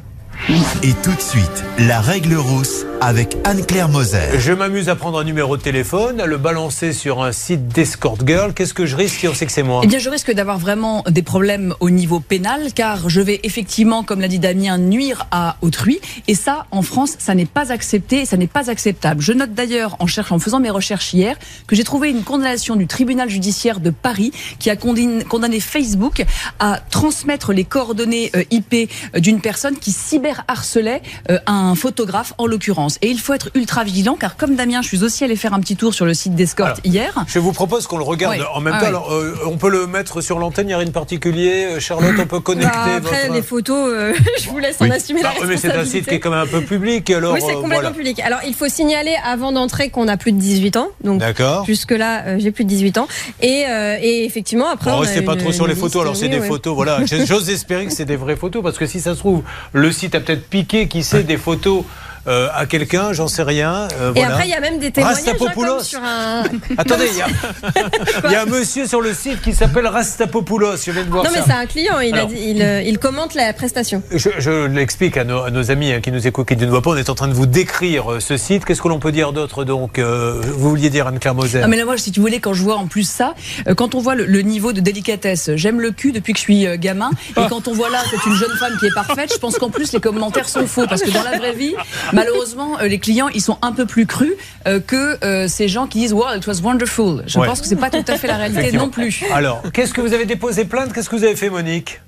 [0.47, 4.39] Et tout de suite, la règle rousse avec Anne-Claire Moser.
[4.39, 8.17] Je m'amuse à prendre un numéro de téléphone, à le balancer sur un site d'escort
[8.25, 8.53] girl.
[8.53, 10.57] Qu'est-ce que je risque si on sait que c'est moi Eh bien, je risque d'avoir
[10.57, 15.27] vraiment des problèmes au niveau pénal, car je vais effectivement, comme l'a dit Damien, nuire
[15.31, 15.99] à autrui.
[16.27, 19.21] Et ça, en France, ça n'est pas accepté, ça n'est pas acceptable.
[19.21, 22.75] Je note d'ailleurs, en, cherchant, en faisant mes recherches hier, que j'ai trouvé une condamnation
[22.75, 26.25] du tribunal judiciaire de Paris qui a condamné, Facebook
[26.59, 29.91] à transmettre les coordonnées euh, IP euh, d'une personne qui
[30.33, 32.97] cyberharcelait euh, un photographe, en l'occurrence.
[33.01, 35.59] Et il faut être ultra vigilant, car comme Damien, je suis aussi allé faire un
[35.59, 37.13] petit tour sur le site d'Escort hier.
[37.27, 38.87] Je vous propose qu'on le regarde en même Ah temps.
[38.87, 41.65] Alors, euh, on peut le mettre sur l'antenne, il n'y a rien de particulier.
[41.65, 43.33] Euh, Charlotte, on peut connecter Bah, après, votre...
[43.33, 46.15] les photos, euh, je vous laisse en assumer Bah, la mais c'est un site qui
[46.15, 47.09] est quand même un peu public.
[47.09, 47.91] Alors, oui, c'est complètement voilà.
[47.91, 48.19] public.
[48.19, 50.89] Alors, il faut signaler avant d'entrer qu'on a plus de 18 ans.
[51.03, 51.65] Donc, D'accord.
[51.65, 53.07] jusque-là, j'ai plus de 18 ans.
[53.41, 53.65] Et,
[54.01, 54.91] et effectivement, après.
[54.91, 56.01] Bon, on restez pas une- trop sur les photos.
[56.01, 56.75] Alors, c'est des photos.
[56.75, 56.99] Voilà.
[57.05, 60.15] J'ose espérer que c'est des vraies photos parce que si ça se trouve, le site
[60.15, 61.83] a peut-être piqué, qui sait, des photos
[62.29, 63.87] euh, à quelqu'un, j'en sais rien.
[63.99, 64.35] euh, Et voilà.
[64.35, 65.75] après, il y a même des témoignages hein, Rastapopoulos.
[65.75, 66.43] comme sur un.
[66.77, 67.27] Attendez, il y, a...
[68.25, 70.77] il y a un monsieur sur le site qui s'appelle Rastapopoulos.
[70.85, 71.37] Je viens de voir Non, ça.
[71.39, 71.99] mais c'est un client.
[71.99, 72.29] Il, a Alors.
[72.29, 74.01] dit- il, euh, il commente la prestation.
[74.11, 76.71] Je, je l'explique à nos, à nos amis hein, qui nous écoutent, qui ne nous
[76.71, 76.91] voient pas.
[76.91, 78.65] On est en train de vous décrire ce site.
[78.65, 81.77] Qu'est-ce que l'on peut dire d'autre donc euh, Vous vouliez dire Anne-Claire Moser Ah mais
[81.77, 83.33] là moi si tu voulais quand je vois en plus ça
[83.67, 86.43] euh, quand on voit le, le niveau de délicatesse j'aime le cul depuis que je
[86.43, 89.31] suis euh, gamin et quand on voit là c'est une jeune femme qui est parfaite
[89.33, 91.73] je pense qu'en plus les commentaires sont faux parce que dans la vraie vie
[92.19, 94.33] malheureusement euh, les clients ils sont un peu plus crus
[94.67, 97.47] euh, que euh, ces gens qui disent wow it was wonderful je Ouais.
[97.47, 100.13] pense que c'est pas tout à fait la réalité non plus Alors, qu'est-ce que vous
[100.13, 100.93] avez déposé plainte?
[100.93, 101.99] Qu'est-ce que vous avez fait, Monique?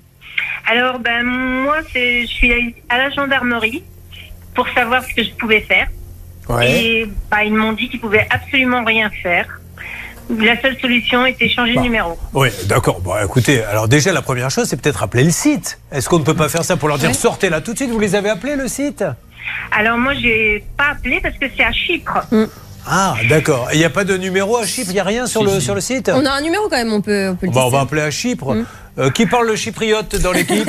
[0.70, 3.82] Alors, ben, moi, je suis allée à la gendarmerie
[4.54, 5.88] pour savoir ce que je pouvais faire.
[6.62, 9.46] Et bah, ils m'ont dit qu'ils pouvaient absolument rien faire.
[10.38, 12.16] La seule solution était changer de numéro.
[12.32, 13.00] Oui, d'accord.
[13.00, 15.78] Bon, écoutez, alors déjà, la première chose, c'est peut-être appeler le site.
[15.90, 17.14] Est-ce qu'on ne peut pas faire ça pour leur dire Ouais.
[17.14, 19.04] sortez là tout de suite Vous les avez appelés, le site?
[19.70, 22.18] Alors, moi, j'ai pas appelé parce que c'est à Chypre.
[22.86, 23.68] Ah, d'accord.
[23.72, 24.90] Il n'y a pas de numéro à Chypre?
[24.90, 25.60] Il n'y a rien sur, Si, le, si.
[25.60, 26.10] sur le site?
[26.12, 28.02] On a un numéro quand même, on peut, on peut le Bah, on va appeler
[28.02, 28.54] à Chypre.
[28.54, 28.66] Mm.
[28.98, 30.68] Euh, qui parle le chypriote dans l'équipe?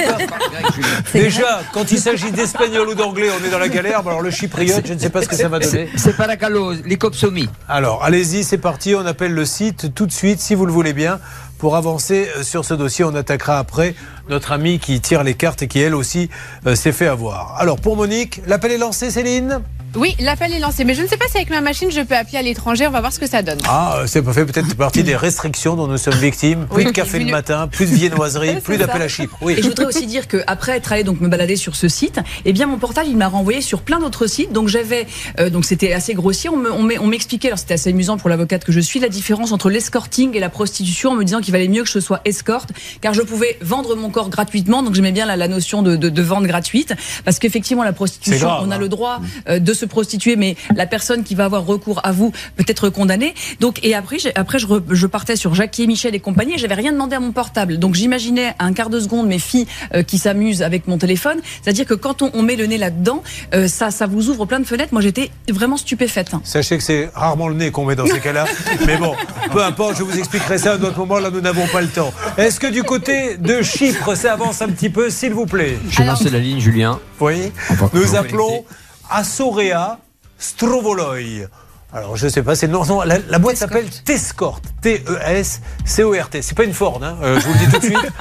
[1.14, 4.02] Déjà, quand il s'agit d'espagnol ou d'anglais, on est dans la galère.
[4.02, 5.90] Bah, Alors le chypriote, je ne sais pas ce que ça va donner.
[5.98, 7.50] C'est pas la calo, l'icopsomie.
[7.68, 8.96] Alors, allez-y, c'est parti.
[8.96, 11.20] On appelle le site tout de suite, si vous le voulez bien,
[11.58, 13.04] pour avancer euh, sur ce dossier.
[13.04, 13.94] On attaquera après
[14.30, 16.30] notre amie qui tire les cartes et qui, elle aussi,
[16.66, 17.56] euh, s'est fait avoir.
[17.60, 19.60] Alors, pour Monique, l'appel est lancé, Céline
[19.96, 22.16] Oui, l'appel est lancé, mais je ne sais pas si avec ma machine je peux
[22.16, 22.88] appeler à l'étranger.
[22.88, 23.60] On va voir ce que ça donne.
[23.68, 26.66] Ah, euh, c'est pas fait peut-être partie des restrictions dont nous sommes victimes.
[26.68, 29.38] Plus Oui, de café le matin, plus de viennoiserie, plus d'appel à Chypre.
[29.42, 29.54] Oui.
[29.58, 32.20] Et je voudrais aussi dire que après être allé donc me balader sur ce site,
[32.46, 34.52] eh bien mon portable il m'a renvoyé sur plein d'autres sites.
[34.52, 35.06] Donc j'avais
[35.40, 36.50] euh, donc c'était assez grossier.
[36.50, 40.36] On m'expliquait alors c'était assez amusant pour l'avocate que je suis la différence entre l'escorting
[40.36, 43.22] et la prostitution en me disant qu'il valait mieux que je sois escorte car je
[43.22, 44.84] pouvais vendre mon gratuitement.
[44.84, 46.94] Donc j'aimais bien la, la notion de, de, de vente gratuite
[47.26, 48.80] parce qu'effectivement la prostitution grave, on a hein.
[48.80, 52.32] le droit euh, de se prostituer mais la personne qui va avoir recours à vous
[52.56, 53.34] peut être condamnée.
[53.60, 56.54] Donc et après après je, re- je partais sur Jackie et Michel et compagnie.
[56.56, 57.78] et J'avais rien demandé à mon portable.
[57.80, 61.40] Donc j'imaginais un quart de seconde mes filles euh, qui s'amusent avec mon téléphone.
[61.62, 63.24] C'est-à-dire que quand on, on met le nez là-dedans,
[63.54, 64.94] euh, ça ça vous ouvre plein de fenêtres.
[64.94, 66.32] Moi j'étais vraiment stupéfaite.
[66.44, 68.46] Sachez que c'est rarement le nez qu'on met dans ces cas-là.
[68.88, 69.14] Mais bon,
[69.52, 71.20] peu importe, je vous expliquerai ça à un autre moment.
[71.20, 72.14] Là, nous n'avons pas le temps.
[72.38, 76.04] Est-ce que du côté de Chypre, ça avance un petit peu, s'il vous plaît Je
[76.04, 77.00] lance la ligne, Julien.
[77.20, 77.52] Oui.
[77.94, 78.66] Nous appelons
[79.10, 80.00] Assorea
[80.38, 81.48] Strovoloi.
[81.94, 84.60] Alors, je sais pas, c'est non, non, la, la boîte s'appelle Tescort.
[84.82, 86.42] T-E-S-C-O-R-T.
[86.42, 88.12] C'est pas une Ford, hein, euh, je vous le dis tout de suite.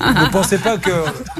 [0.00, 0.90] ne pensez pas que.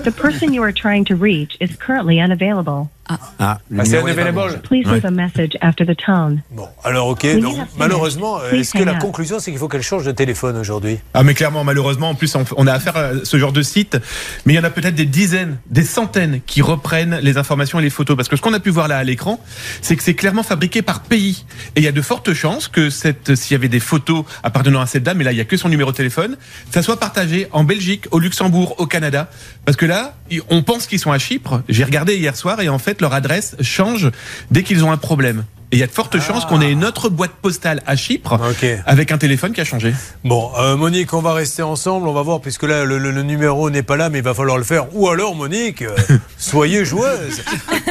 [0.02, 2.88] The person you are trying to reach is currently unavailable.
[3.08, 4.60] Ah, Ah, c'est unavailable.
[4.62, 6.42] Please leave a message after the tone.
[6.50, 7.20] Bon, alors ok.
[7.20, 7.54] Finish.
[7.78, 10.98] malheureusement, euh, est-ce que la conclusion, c'est qu'il faut qu'elle change de téléphone aujourd'hui?
[11.14, 13.98] Ah mais clairement malheureusement en plus on, a affaire à ce genre de site
[14.44, 17.82] mais il y en a peut-être des dizaines, des centaines qui reprennent les informations et
[17.82, 19.40] les photos parce que ce qu'on a pu voir là à l'écran
[19.82, 21.44] c'est que c'est clairement fabriqué par pays
[21.76, 24.80] et il y a de fortes chances que cette s'il y avait des photos appartenant
[24.80, 26.36] à cette dame et là il y a que son numéro de téléphone
[26.70, 29.30] ça soit partagé en Belgique, au Luxembourg, au Canada
[29.64, 30.16] parce que là
[30.50, 33.56] on pense qu'ils sont à Chypre, j'ai regardé hier soir et en fait leur adresse
[33.60, 34.10] change
[34.50, 35.44] dès qu'ils ont un problème.
[35.70, 38.38] Et il y a de fortes chances qu'on ait une autre boîte postale à Chypre
[38.86, 39.92] avec un téléphone qui a changé.
[40.24, 43.22] Bon, euh, Monique, on va rester ensemble, on va voir, puisque là, le, le- le
[43.22, 44.86] numéro n'est pas là, mais il va falloir le faire.
[44.94, 45.94] Ou alors, Monique, euh,
[46.38, 47.42] soyez joueuse.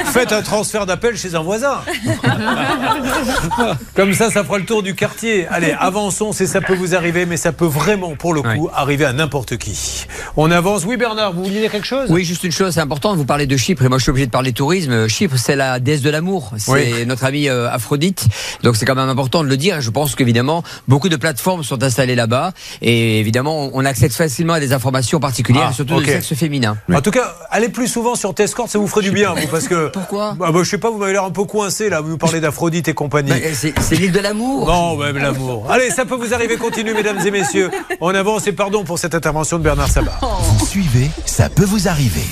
[0.05, 1.81] Faites un transfert d'appel chez un voisin.
[3.95, 5.47] Comme ça, ça fera le tour du quartier.
[5.47, 9.05] Allez, avançons, c'est ça peut vous arriver, mais ça peut vraiment, pour le coup, arriver
[9.05, 10.05] à n'importe qui.
[10.35, 10.83] On avance.
[10.85, 12.09] Oui, Bernard, vous vouliez dire quelque chose?
[12.09, 14.25] Oui, juste une chose, c'est important, vous parlez de Chypre, et moi je suis obligé
[14.25, 15.07] de parler tourisme.
[15.07, 16.51] Chypre, c'est la déesse de l'amour.
[16.57, 17.05] C'est Oui.
[17.05, 18.25] notre ami euh, Aphrodite.
[18.63, 19.81] Donc c'est quand même important de le dire.
[19.81, 22.53] Je pense qu'évidemment, beaucoup de plateformes sont installées là-bas.
[22.81, 26.03] Et évidemment, on accède facilement à des informations particulières, Ah, surtout ok.
[26.05, 26.77] du sexe féminin.
[26.93, 29.67] En tout cas, allez plus souvent sur Tescort, ça vous ferait du bien, vous, parce
[29.67, 29.87] que.
[29.93, 32.17] Pourquoi bah, bah, Je sais pas, vous m'avez l'air un peu coincé là, vous nous
[32.17, 33.29] parlez d'Aphrodite et compagnie.
[33.31, 34.67] Bah, c'est c'est l'île de l'amour.
[34.67, 35.65] Non, même l'amour.
[35.69, 37.69] Allez, ça peut vous arriver, continue, mesdames et messieurs.
[38.01, 40.19] On avance et pardon pour cette intervention de Bernard Sabat.
[40.21, 42.25] Vous suivez, ça peut vous arriver.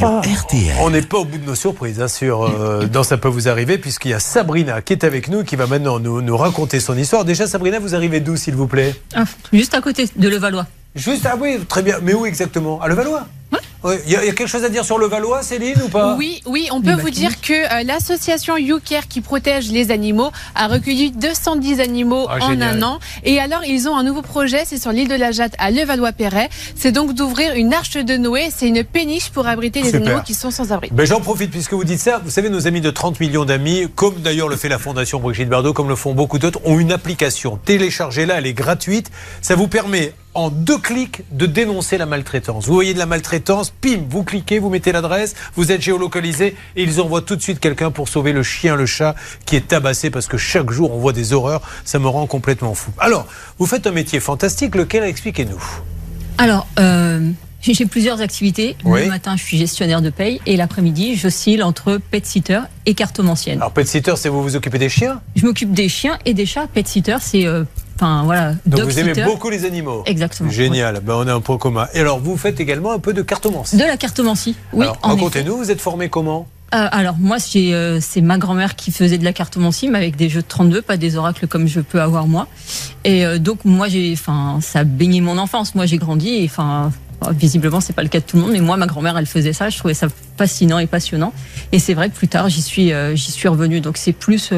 [0.00, 0.76] Sur RTL.
[0.80, 3.50] On n'est pas au bout de nos surprises hein, sur, euh, dans Ça peut vous
[3.50, 6.80] arriver, puisqu'il y a Sabrina qui est avec nous, qui va maintenant nous, nous raconter
[6.80, 7.26] son histoire.
[7.26, 8.94] Déjà, Sabrina, vous arrivez d'où, s'il vous plaît?
[9.14, 10.66] Ah, juste à côté de Levallois.
[10.94, 11.96] Juste, ah oui, très bien.
[12.02, 12.80] Mais où exactement?
[12.80, 13.26] À Levallois?
[13.52, 15.88] Ouais, Il y, a il y a quelque chose à dire sur Levallois, Céline, ou
[15.88, 16.14] pas?
[16.16, 20.66] Oui, oui, on peut vous dire que euh, l'association YouCare qui protège les animaux a
[20.68, 22.76] recueilli 210 animaux Ah, en génial.
[22.76, 22.98] un an.
[23.24, 26.50] Et alors, ils ont un nouveau projet, c'est sur l'île de la Jatte à Levallois-Perret.
[26.76, 28.48] C'est donc d'ouvrir une arche de Noé.
[28.54, 30.02] C'est une péniche pour abriter les Super.
[30.08, 30.90] animaux qui sont sans abri.
[30.92, 32.20] Ben, J'en profite puisque vous dites ça.
[32.22, 35.48] Vous savez, nos amis de 30 millions d'amis, comme d'ailleurs le fait la Fondation Brigitte
[35.48, 37.58] Bardot, comme le font beaucoup d'autres, ont une application.
[37.64, 39.10] Téléchargez-la, elle est gratuite.
[39.40, 42.66] Ça vous permet en deux clics de dénoncer la maltraitance.
[42.66, 46.82] Vous voyez de la maltraitance, pim, vous cliquez, vous mettez l'adresse, vous êtes géolocalisé et
[46.82, 49.14] ils envoient tout de suite quelqu'un pour sauver le chien, le chat
[49.44, 51.62] qui est tabassé parce que chaque jour on voit des horreurs.
[51.84, 52.92] Ça me rend complètement fou.
[52.98, 53.26] Alors,
[53.58, 55.62] vous faites un métier fantastique, lequel expliquez-nous?
[56.38, 58.76] Alors, euh, j'ai plusieurs activités.
[58.84, 59.02] Oui.
[59.02, 63.58] Le matin, je suis gestionnaire de paye et l'après-midi, j'oscille entre pet sitter et cartomancienne.
[63.58, 65.20] Alors, pet sitter, c'est vous vous occupez des chiens?
[65.36, 66.66] Je m'occupe des chiens et des chats.
[66.72, 67.64] Pet sitter, c'est, euh,
[68.00, 69.24] enfin voilà, Donc vous aimez sitter.
[69.24, 70.50] beaucoup les animaux Exactement.
[70.50, 71.86] Génial, ben, on a un point commun.
[71.94, 73.76] Et alors, vous faites également un peu de cartomancie.
[73.76, 74.86] De la cartomancie, oui.
[75.02, 76.46] racontez-nous, vous êtes formé comment?
[76.72, 80.28] Euh, alors moi, euh, c'est ma grand-mère qui faisait de la cartomancie, mais avec des
[80.28, 82.46] jeux de 32, pas des oracles comme je peux avoir moi.
[83.04, 85.74] Et euh, donc moi, j'ai, enfin, ça a baigné mon enfance.
[85.74, 86.92] Moi, j'ai grandi, et enfin,
[87.32, 89.52] visiblement, c'est pas le cas de tout le monde, mais moi, ma grand-mère, elle faisait
[89.52, 89.68] ça.
[89.68, 90.06] Je trouvais ça
[90.38, 91.32] fascinant et passionnant.
[91.72, 93.80] Et c'est vrai que plus tard, j'y suis, j'y suis revenue.
[93.80, 94.52] Donc c'est plus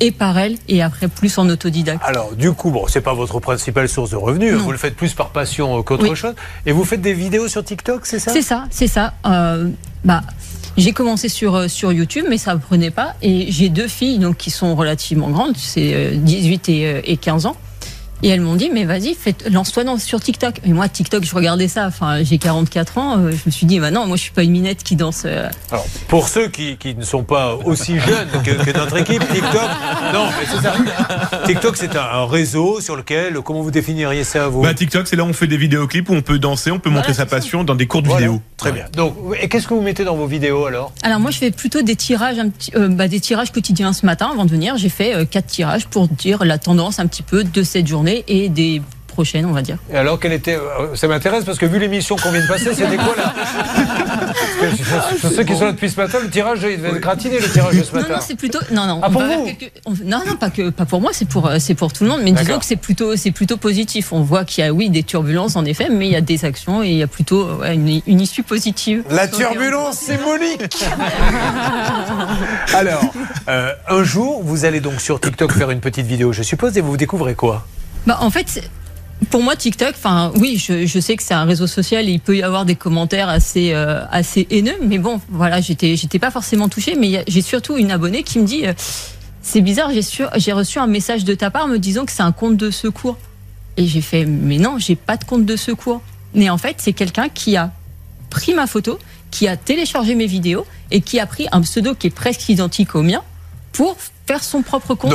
[0.00, 2.02] et par elle, et après plus en autodidacte.
[2.04, 4.64] Alors, du coup, bon, c'est pas votre principale source de revenus, hein, Non.
[4.64, 6.16] vous le faites plus par passion euh, qu'autre Oui.
[6.16, 6.34] chose.
[6.66, 8.32] Et vous faites des vidéos sur TikTok, c'est ça?
[8.32, 9.14] C'est ça, c'est ça.
[9.26, 9.68] Euh,
[10.04, 10.22] bah,
[10.76, 13.14] j'ai commencé sur euh, sur YouTube, mais ça ne prenait pas.
[13.22, 17.46] Et j'ai deux filles donc qui sont relativement grandes, c'est euh, 18 et, et 15
[17.46, 17.56] ans.
[18.24, 20.54] Et elles m'ont dit, mais vas-y, fais- lance-toi dans- sur TikTok.
[20.64, 21.86] Et moi, TikTok, je regardais ça.
[21.86, 23.18] Enfin, j'ai 44 ans.
[23.18, 25.24] euh, je me suis dit, bah non, moi, je suis pas une minette qui danse.
[25.26, 29.20] euh, Alors, pour ceux qui, qui ne sont pas aussi jeunes que, que notre équipe,
[29.30, 29.68] TikTok,
[30.14, 30.74] non, mais c'est ça.
[31.46, 34.62] TikTok, c'est un, un réseau sur lequel, comment vous définiriez ça, vous?
[34.62, 36.88] Bah, TikTok, c'est là où on fait des vidéoclips où on peut danser, on peut
[36.88, 38.20] montrer sa passion dans des courtes Voilà.
[38.26, 38.40] vidéos.
[38.56, 38.86] Très bien.
[38.96, 40.92] Donc, et qu'est-ce que vous mettez dans vos vidéos alors?
[41.02, 43.92] Alors moi, je fais plutôt des tirages, un petit, euh, bah, des tirages quotidiens.
[43.92, 47.06] Ce matin, avant de venir, j'ai fait euh, quatre tirages pour dire la tendance un
[47.06, 49.78] petit peu de cette journée et des prochaines, on va dire.
[49.92, 50.56] Et alors, quel était.
[50.56, 53.32] euh, Ça m'intéresse parce que vu l'émission qu'on vient de passer, c'était quoi là
[55.20, 57.48] Pour ceux qui sont là depuis ce matin, le tirage, il devait être gratiné le
[57.48, 58.14] tirage de ce Non, matin.
[58.14, 58.58] non, c'est plutôt.
[58.72, 58.98] Non, non.
[59.02, 59.70] Ah, on pour vous quelques-
[60.04, 61.10] Non, non, pas que, pas pour moi.
[61.12, 62.22] C'est pour, euh, c'est pour tout le monde.
[62.24, 64.12] Mais disons que c'est plutôt, c'est plutôt positif.
[64.12, 66.44] On voit qu'il y a, oui, des turbulences en effet, mais il y a des
[66.44, 69.04] actions et il y a plutôt ouais, une, une issue positive.
[69.10, 70.60] La turbulence, c'est Monique
[72.74, 73.14] Alors,
[73.48, 76.80] euh, un jour, vous allez donc sur TikTok faire une petite vidéo, je suppose, et
[76.80, 77.64] vous découvrez quoi?
[78.06, 78.70] Bah, en fait,
[79.30, 82.20] pour moi, TikTok, enfin, oui, je, je sais que c'est un réseau social et il
[82.20, 86.30] peut y avoir des commentaires assez, euh, assez haineux, mais bon, voilà, j'étais, j'étais pas
[86.30, 88.72] forcément touchée, mais j'ai surtout une abonnée qui me dit, euh,
[89.42, 92.56] c'est bizarre, j'ai, reçu un message de ta part me disant que c'est un compte
[92.56, 93.18] de secours.
[93.76, 96.00] Et j'ai fait, mais non, j'ai pas de compte de secours.
[96.34, 97.72] Mais en fait, c'est quelqu'un qui a
[98.30, 98.98] pris ma photo,
[99.30, 102.94] qui a téléchargé mes vidéos et qui a pris un pseudo qui est presque identique
[102.94, 103.22] au mien
[103.72, 105.10] pour faire son propre compte.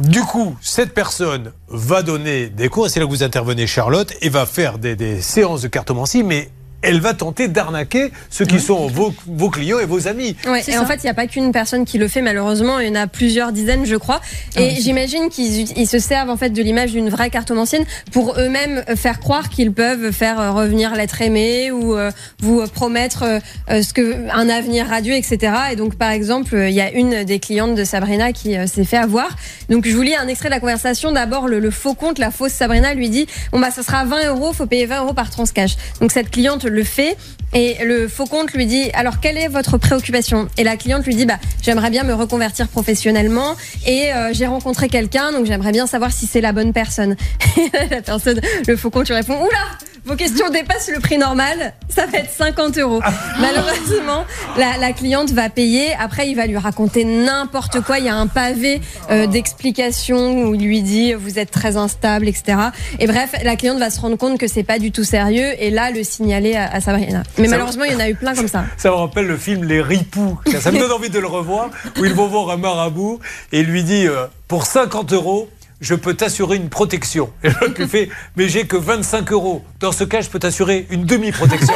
[0.00, 4.12] Du coup, cette personne va donner des cours, et c'est là que vous intervenez, Charlotte,
[4.20, 6.50] et va faire des, des séances de cartomancie, mais
[6.82, 10.36] elle va tenter d'arnaquer ceux qui sont vos, vos clients et vos amis.
[10.46, 12.78] Ouais, et en fait, il n'y a pas qu'une personne qui le fait, malheureusement.
[12.78, 14.20] Il y en a plusieurs dizaines, je crois.
[14.56, 18.84] Ah Et j'imagine qu'ils se servent en fait de l'image d'une vraie cartomancienne pour eux-mêmes
[18.88, 22.10] euh, faire croire qu'ils peuvent faire euh, revenir l'être aimé ou euh,
[22.40, 25.52] vous promettre euh, ce que un avenir radieux, etc.
[25.72, 28.84] Et donc, par exemple, il y a une des clientes de Sabrina qui euh, s'est
[28.84, 29.28] fait avoir.
[29.68, 31.12] Donc, je vous lis un extrait de la conversation.
[31.12, 34.28] D'abord, le, le faux compte, la fausse Sabrina lui dit bon bah, ça sera 20
[34.28, 35.76] euros, faut payer 20 euros par transcash.
[36.00, 37.16] Donc, cette cliente le fait
[37.54, 40.48] et le faux compte lui dit alors quelle est votre préoccupation?
[40.58, 44.88] Et la cliente lui dit bah j'aimerais bien me reconvertir professionnellement et euh, j'ai rencontré
[44.88, 47.16] quelqu'un donc j'aimerais bien savoir si c'est la bonne personne.
[47.56, 49.78] Et la personne, le faux compte lui répond oula
[50.08, 53.00] vos questions dépassent le prix normal, ça va être 50 euros.
[53.40, 54.24] Malheureusement,
[54.56, 55.92] la, la cliente va payer.
[56.00, 57.98] Après, il va lui raconter n'importe quoi.
[57.98, 62.26] Il y a un pavé euh, d'explications où il lui dit vous êtes très instable,
[62.26, 62.58] etc.
[63.00, 65.68] Et bref, la cliente va se rendre compte que c'est pas du tout sérieux et
[65.68, 67.22] là le signaler à, à Sabrina.
[67.38, 68.64] Mais Ça- malheureusement, il y en a eu plein comme ça.
[68.76, 70.38] Ça me rappelle le film Les Ripoux.
[70.50, 73.20] Ça, ça me donne envie de le revoir, où ils vont voir un marabout
[73.52, 75.48] et lui dit euh, Pour 50 euros,
[75.80, 77.30] je peux t'assurer une protection.
[77.44, 79.64] Et l'autre lui fait Mais j'ai que 25 euros.
[79.80, 81.74] Dans ce cas, je peux t'assurer une demi-protection.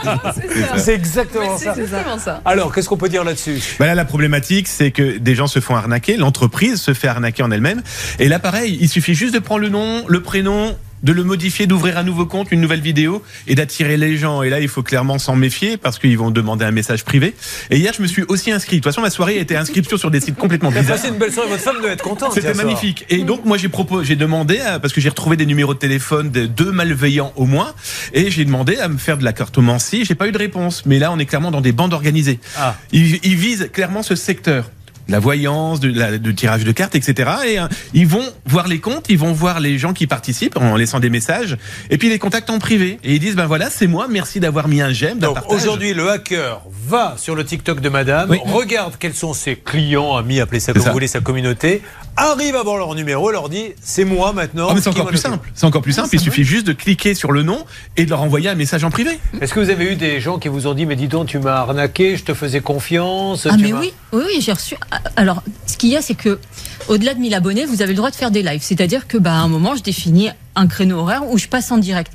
[0.76, 1.56] c'est exactement
[2.18, 2.42] ça.
[2.44, 3.62] Alors, qu'est-ce qu'on peut dire là-dessus?
[3.78, 7.42] Bah là, la problématique, c'est que des gens se font arnaquer, l'entreprise se fait arnaquer
[7.42, 7.82] en elle-même.
[8.18, 11.66] Et là, pareil, il suffit juste de prendre le nom, le prénom, de le modifier,
[11.66, 14.42] d'ouvrir un nouveau compte, une nouvelle vidéo et d'attirer les gens.
[14.42, 17.34] Et là, il faut clairement s'en méfier parce qu'ils vont demander un message privé.
[17.70, 18.76] Et hier, je me suis aussi inscrit.
[18.76, 20.96] De toute façon, ma soirée était inscription sur des sites complètement bizarres.
[20.96, 22.32] passé une belle soirée, votre femme doit être contente.
[22.34, 22.64] C'était soir.
[22.66, 23.04] magnifique.
[23.08, 25.78] Et donc moi j'ai proposé, j'ai demandé à- parce que j'ai retrouvé des numéros de
[25.78, 27.74] téléphone de deux malveillants au moins,
[28.12, 30.04] et j'ai demandé à me faire de la cartomancie.
[30.04, 30.84] J'ai pas eu de réponse.
[30.86, 32.40] Mais là on est clairement dans des bandes organisées.
[32.58, 32.76] Ah.
[32.92, 34.70] Ils, ils visent clairement ce secteur.
[35.08, 37.30] La voyance, de, la, de tirage de cartes, etc.
[37.46, 40.76] Et euh, ils vont voir les comptes, ils vont voir les gens qui participent en
[40.76, 41.56] laissant des messages,
[41.90, 42.98] et puis ils les contactent en privé.
[43.04, 45.60] Et ils disent ben voilà, c'est moi, merci d'avoir mis un j'aime, d'un Donc partage.
[45.60, 50.40] aujourd'hui, le hacker va sur le TikTok de madame, regarde quels sont ses clients, amis,
[50.40, 50.88] appelez ça comme ça.
[50.88, 51.82] vous voulez, sa communauté,
[52.16, 54.68] arrive à voir leur numéro leur dit c'est moi maintenant.
[54.70, 55.48] Ah, mais c'est encore plus simple.
[55.54, 56.08] C'est encore plus simple.
[56.12, 57.64] Il suffit juste de cliquer sur le nom
[57.96, 59.18] et de leur envoyer un message en privé.
[59.40, 61.38] Est-ce que vous avez eu des gens qui vous ont dit mais dis donc tu
[61.38, 64.76] m'as arnaqué, je te faisais confiance Ah tu mais oui, oui, oui, j'ai reçu.
[65.16, 66.38] Alors, ce qu'il y a, c'est que
[66.88, 68.62] au-delà de 1000 abonnés, vous avez le droit de faire des lives.
[68.62, 71.78] C'est-à-dire que, bah, à un moment, je définis un créneau horaire où je passe en
[71.78, 72.12] direct.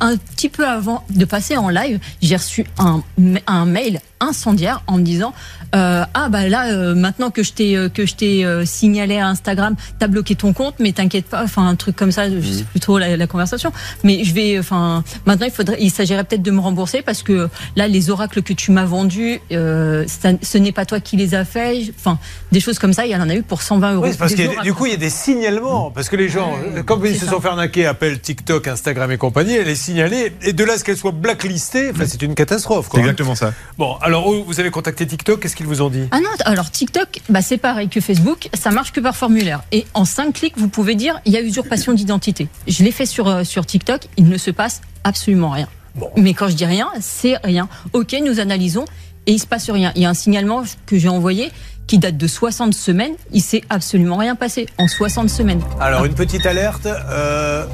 [0.00, 3.02] Un petit peu avant de passer en live, j'ai reçu un,
[3.46, 5.32] un mail incendiaire en me disant
[5.76, 9.28] euh, ah bah là euh, maintenant que je t'ai euh, que je t'ai signalé à
[9.28, 12.64] Instagram, t'as bloqué ton compte, mais t'inquiète pas, enfin un truc comme ça, je sais
[12.64, 16.42] plus trop la, la conversation, mais je vais, enfin maintenant il faudrait, il s'agirait peut-être
[16.42, 20.72] de me rembourser parce que là les oracles que tu m'as vendus, ça- ce n'est
[20.72, 22.18] pas toi qui les as faits, enfin
[22.50, 24.04] des choses comme ça, il y en a eu pour 120 euros.
[24.06, 24.62] Oui, parce oracles.
[24.62, 25.90] du coup, il y a des signalements.
[25.90, 26.56] Parce que les gens,
[26.86, 30.32] comme ils se sont fait arnaquer, appellent TikTok, Instagram et compagnie, signalée.
[30.42, 32.88] Et de là, à ce qu'elle soit blacklistée, enfin, c'est une catastrophe.
[32.88, 33.00] quoi.
[33.00, 33.52] Exactement ça.
[33.78, 36.08] Bon, alors, vous avez contacté TikTok, qu'est-ce qu'ils vous ont dit?
[36.10, 39.62] Ah non, alors TikTok, bah c'est pareil que Facebook, ça marche que par formulaire.
[39.72, 42.48] Et en 5 clics, vous pouvez dire il y a usurpation d'identité.
[42.66, 45.68] Je l'ai fait sur, euh, sur TikTok, il ne se passe absolument rien.
[46.16, 47.68] Mais quand je dis rien, c'est rien.
[47.92, 48.84] Ok, nous analysons
[49.26, 49.90] et il se passe rien.
[49.96, 51.50] Il y a un signalement que j'ai envoyé
[51.86, 55.62] qui date de 60 semaines, il s'est absolument rien passé en 60 semaines.
[55.80, 56.84] Alors, une petite alerte.
[56.86, 57.64] euh,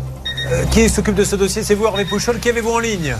[0.50, 2.38] euh, qui s'occupe de ce dossier C'est vous, Hervé Pouchol.
[2.38, 3.14] Qui avez-vous en ligne?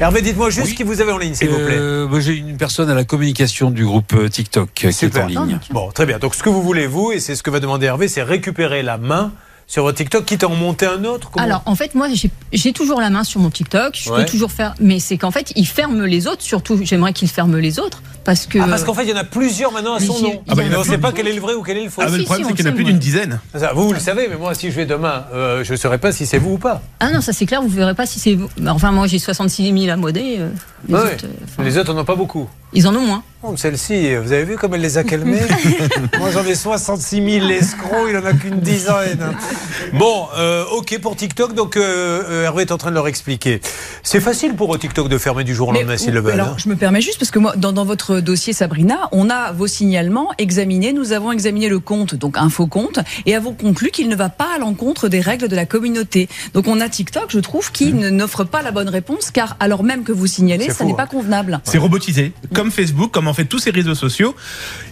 [0.00, 1.76] Hervé, dites-moi juste qui vous avez en ligne, s'il vous plaît.
[1.76, 5.58] Euh, J'ai une personne à la communication du groupe euh, TikTok qui est en ligne.
[5.70, 6.18] Bon, très bien.
[6.18, 8.82] Donc, ce que vous voulez, vous, et c'est ce que va demander Hervé, c'est récupérer
[8.82, 9.32] la main
[9.66, 11.30] sur votre TikTok, quitte à en monter un autre.
[11.30, 14.24] Comment Alors en fait moi j'ai- j'ai toujours la main sur mon TikTok, je Ouais.
[14.24, 17.56] peux toujours faire, mais c'est qu'en fait il ferme les autres, surtout j'aimerais qu'il ferme
[17.56, 18.58] les autres parce que.
[18.60, 20.40] Ah, parce qu'en fait, il y en a plusieurs maintenant à son nom.
[20.48, 21.62] Ah bah, il y en a on ne sait pas quel est le vrai ou
[21.64, 22.00] quel est le faux.
[22.04, 23.40] Ah, le problème, c'est qu'il y en a plus d'une dizaine.
[23.56, 25.98] Ça, vous, vous le savez, mais moi, si je vais demain, euh, je ne saurais
[25.98, 26.80] pas si c'est vous ou pas.
[27.00, 28.48] Ah non, ça c'est clair, vous verrez pas si c'est vous.
[28.68, 30.36] Enfin, moi j'ai 66 000 à modder.
[30.38, 30.48] euh,
[30.88, 31.00] les, Ouais.
[31.00, 31.24] autres,
[31.58, 32.48] euh, Les autres n'en ont pas beaucoup.
[32.72, 33.22] ils en ont moins.
[33.42, 35.40] Oh, Celle-ci, vous avez vu comme elle les a calmés
[36.18, 39.34] Moi j'en ai 66 000 l'escrocs, il en a qu'une dizaine.
[39.94, 43.60] Bon, euh, ok pour TikTok, donc euh, Hervé est en train de leur expliquer.
[44.02, 46.34] C'est facile pour TikTok de fermer du jour au lendemain s'ils le veulent.
[46.34, 46.56] Alors, hein.
[46.58, 49.66] je me permets juste parce que moi, dans, dans votre dossier, Sabrina, on a vos
[49.66, 50.92] signalements examinés.
[50.92, 54.28] Nous avons examiné le compte, donc un faux compte, et avons conclu qu'il ne va
[54.28, 56.28] pas à l'encontre des règles de la communauté.
[56.54, 59.82] Donc, on a TikTok, je trouve, qui ne- n'offre pas la bonne réponse, car alors
[59.82, 60.96] même que vous signalez, ça n'est hein.
[60.96, 61.60] pas convenable.
[61.64, 64.34] C'est robotisé, comme Facebook, comme en fait tous ces réseaux sociaux.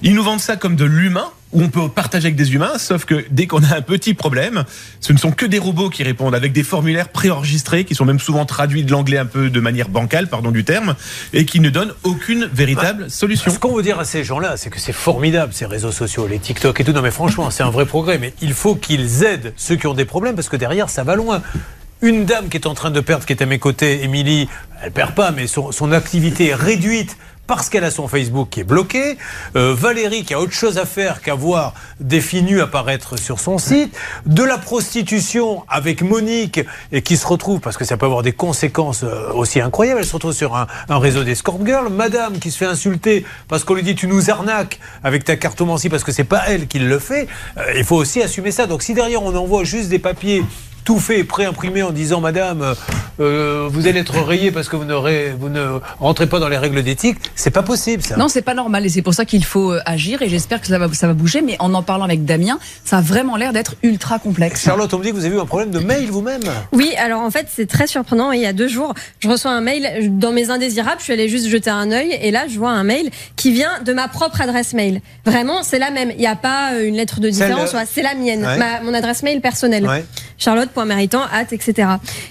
[0.03, 3.05] Ils nous vendent ça comme de l'humain, où on peut partager avec des humains, sauf
[3.05, 4.65] que dès qu'on a un petit problème,
[5.01, 8.19] ce ne sont que des robots qui répondent avec des formulaires préenregistrés, qui sont même
[8.19, 10.95] souvent traduits de l'anglais un peu de manière bancale, pardon du terme,
[11.33, 13.51] et qui ne donnent aucune véritable solution.
[13.51, 16.39] Ce qu'on veut dire à ces gens-là, c'est que c'est formidable ces réseaux sociaux, les
[16.39, 16.93] TikTok et tout.
[16.93, 18.19] Non mais franchement, c'est un vrai progrès.
[18.19, 21.17] Mais il faut qu'ils aident ceux qui ont des problèmes parce que derrière, ça va
[21.17, 21.43] loin.
[22.01, 24.49] Une dame qui est en train de perdre, qui est à mes côtés, Émilie,
[24.83, 27.17] elle perd pas, mais son, son activité est réduite
[27.49, 29.19] parce qu'elle a son Facebook qui est bloqué.
[29.57, 33.41] Euh, Valérie qui a autre chose à faire qu'à voir des filles nues apparaître sur
[33.41, 33.97] son site.
[34.27, 36.61] De la prostitution avec Monique
[36.93, 40.07] et qui se retrouve, parce que ça peut avoir des conséquences euh, aussi incroyables, elle
[40.07, 41.89] se retrouve sur un, réseau d'escort girls.
[41.91, 45.89] Madame qui se fait insulter parce qu'on lui dit tu nous arnaques avec ta cartomancie
[45.89, 47.29] parce que c'est pas elle qui le fait.
[47.57, 48.67] Euh, il faut aussi assumer ça.
[48.67, 50.45] Donc si derrière on envoie juste des papiers
[50.89, 52.75] tout fait et pré-imprimé en disant Madame,
[53.21, 57.19] euh, vous allez être rayée parce que vous, ne rentrez pas dans les règles d'éthique.
[57.35, 58.17] C'est pas possible ça.
[58.17, 60.67] Non, c'est pas normal et c'est pour ça qu'il faut euh, agir et j'espère que
[60.67, 61.43] ça va, ça va bouger.
[61.43, 64.63] Mais en en parlant avec Damien, ça a vraiment l'air d'être ultra complexe.
[64.63, 66.41] Charlotte, on me dit que vous avez eu un problème de mail vous-même.
[66.73, 68.33] Oui, alors en fait, c'est très surprenant.
[68.33, 71.01] Il y a deux jours, je reçois un mail dans mes indésirables.
[71.01, 73.83] Je suis allée juste jeter un œil et là, je vois un mail qui vient
[73.85, 75.03] de ma propre adresse mail.
[75.27, 76.13] Vraiment, c'est la même.
[76.13, 77.77] Il n'y a pas euh, une lettre de différence.
[77.93, 78.57] C'est la mienne, Ouais.
[78.57, 79.87] ma- mon adresse mail personnelle.
[79.87, 80.03] Ouais.
[80.79, 81.89] Charlotte.méritant, at, etc.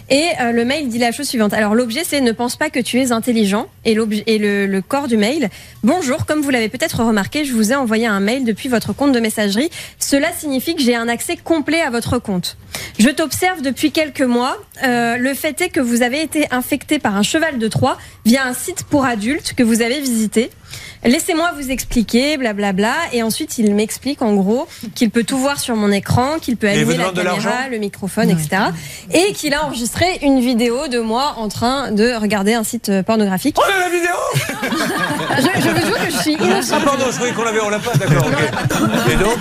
[0.10, 1.54] Et euh, le mail dit la chose suivante.
[1.54, 3.68] Alors l'objet, c'est ne pense pas que tu es intelligent.
[3.86, 5.50] Et, et le, le corps du mail.
[5.84, 9.12] Bonjour, comme vous l'avez peut-être remarqué, je vous ai envoyé un mail depuis votre compte
[9.12, 9.70] de messagerie.
[10.00, 12.58] Cela signifie que j'ai un accès complet à votre compte.
[13.00, 14.58] Je t'observe depuis quelques mois.
[14.84, 18.46] Euh, le fait est que vous avez été infecté par un cheval de Troie via
[18.46, 20.50] un site pour adultes que vous avez visité.
[21.06, 22.94] Laissez-moi vous expliquer, blablabla.
[23.14, 26.68] Et ensuite, il m'explique en gros qu'il peut tout voir sur mon écran, qu'il peut
[26.68, 28.64] allumer la caméra, le microphone, etc.
[29.14, 33.04] Et qu'il a enregistré une vidéo de moi en train de regarder un site euh,
[33.04, 33.58] pornographique.
[33.60, 34.16] Oh là, la vidéo
[35.38, 36.84] je, je vous jure que je suis Ah innocente.
[36.84, 38.26] pardon, je croyais qu'on l'avait, on l'a pas, d'accord.
[39.12, 39.38] Et donc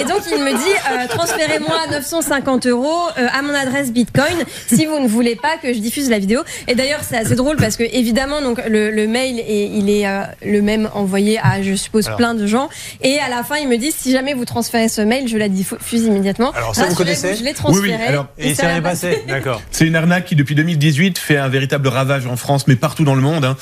[0.00, 4.34] Et donc il me dit euh, transférez-moi 950 euros euh, à mon adresse Bitcoin
[4.66, 6.40] si vous ne voulez pas que je diffuse la vidéo.
[6.68, 10.06] Et d'ailleurs c'est assez drôle parce que évidemment donc le, le mail est, il est
[10.06, 12.16] euh, le même envoyé à je suppose Alors.
[12.18, 12.68] plein de gens.
[13.02, 15.48] Et à la fin il me dit si jamais vous transférez ce mail je la
[15.48, 16.52] diffuse immédiatement.
[16.52, 17.88] Alors, ça, vous connaissez Je l'ai transféré.
[17.88, 19.60] Oui, oui, alors- Et ça rien passé, d'accord.
[19.70, 23.14] C'est une arnaque qui, depuis 2018, fait un véritable ravage en France, mais partout dans
[23.14, 23.44] le monde.
[23.44, 23.56] hein.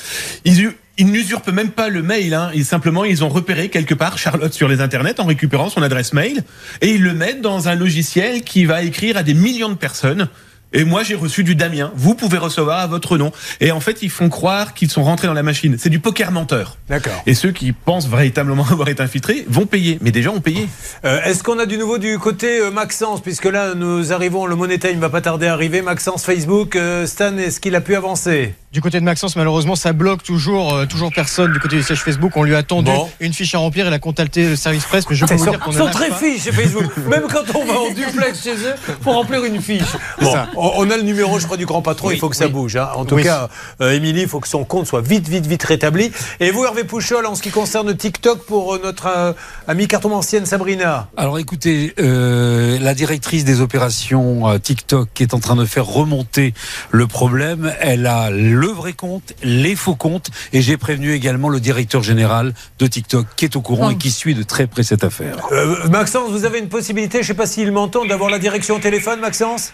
[0.45, 2.33] Ils, ils n'usurpent même pas le mail.
[2.33, 2.51] Hein.
[2.53, 6.13] Ils, simplement, ils ont repéré quelque part Charlotte sur les internets en récupérant son adresse
[6.13, 6.43] mail
[6.81, 10.27] et ils le mettent dans un logiciel qui va écrire à des millions de personnes.
[10.73, 11.91] Et moi, j'ai reçu du Damien.
[11.95, 13.31] Vous pouvez recevoir à votre nom.
[13.61, 15.75] Et en fait, ils font croire qu'ils sont rentrés dans la machine.
[15.79, 16.77] C'est du poker menteur.
[16.89, 17.13] D'accord.
[17.27, 19.99] Et ceux qui pensent véritablement avoir été infiltrés vont payer.
[20.01, 20.67] Mais des gens ont payé.
[21.05, 23.21] Euh, Est-ce qu'on a du nouveau du côté euh, Maxence?
[23.21, 25.81] Puisque là, nous arrivons, le Money Time va pas tarder à arriver.
[25.81, 28.55] Maxence, Facebook, euh, Stan, est-ce qu'il a pu avancer?
[28.71, 31.99] Du côté de Maxence, malheureusement, ça bloque toujours, euh, toujours personne du côté du siège
[31.99, 32.31] Facebook.
[32.35, 33.07] On lui a tendu Bon.
[33.19, 33.85] une fiche à remplir.
[33.85, 35.77] Il a contacté le service presse, mais je peux Ils vous sont, dire qu'on ils
[35.77, 36.85] sont très fiches chez Facebook.
[37.07, 39.83] Même quand on va en duplex chez eux, pour remplir une fiche.
[40.19, 42.11] Bon, on on a le numéro, je crois, du grand patron.
[42.11, 42.75] il faut que ça bouge.
[42.75, 42.89] hein.
[42.95, 43.23] En tout Oui.
[43.23, 43.49] cas,
[43.81, 46.11] euh, Émilie, il faut que son compte soit vite, vite, vite rétabli.
[46.39, 49.33] Et vous, Hervé Pouchol, en ce qui concerne TikTok, pour euh, notre euh,
[49.67, 55.39] amie cartomancienne Sabrina Alors écoutez, euh, la directrice des opérations euh, TikTok qui est en
[55.39, 56.53] train de faire remonter
[56.91, 61.59] le problème, elle a le vrai compte, les faux comptes, et j'ai prévenu également le
[61.59, 65.03] directeur général de TikTok qui est au courant et qui suit de très près cette
[65.03, 65.37] affaire.
[65.51, 68.75] Euh, Maxence, vous avez une possibilité, je ne sais pas s'il m'entend, d'avoir la direction
[68.75, 69.73] au téléphone, Maxence?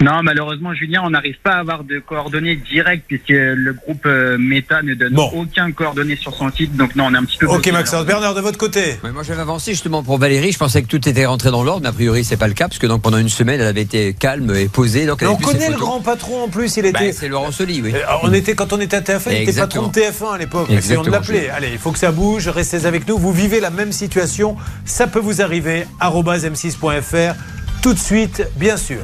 [0.00, 4.36] Non, malheureusement, Julien, on n'arrive pas à avoir de coordonnées directes puisque le groupe euh,
[4.38, 5.30] Meta ne donne Bon.
[5.34, 6.76] aucun coordonnées sur son site.
[6.76, 7.46] Donc non, on est un petit peu.
[7.46, 8.04] Ok, Maxence.
[8.06, 11.08] Bernard, de votre côté Ouais, moi j'avais avancé justement pour Valérie, je pensais que tout
[11.08, 13.18] était rentré dans l'ordre, mais a priori c'est pas le cas, parce que donc pendant
[13.18, 15.06] une semaine elle avait été calme et posée.
[15.06, 17.12] Donc on connaît le grand patron en plus, il Bah, était.
[17.12, 17.92] c'est Laurent Soli, oui.
[17.94, 20.68] Euh, on était, quand on était à TF1, il était patron de TF1 à l'époque.
[20.70, 21.40] L'appeler.
[21.40, 21.52] Julien.
[21.56, 22.48] Allez, il faut que ça bouge.
[22.48, 23.16] Restez avec nous.
[23.18, 24.56] Vous vivez la même situation.
[24.84, 25.86] Ça peut vous arriver.
[26.00, 27.34] arobase m6.fr.
[27.82, 28.98] Tout de suite, bien sûr.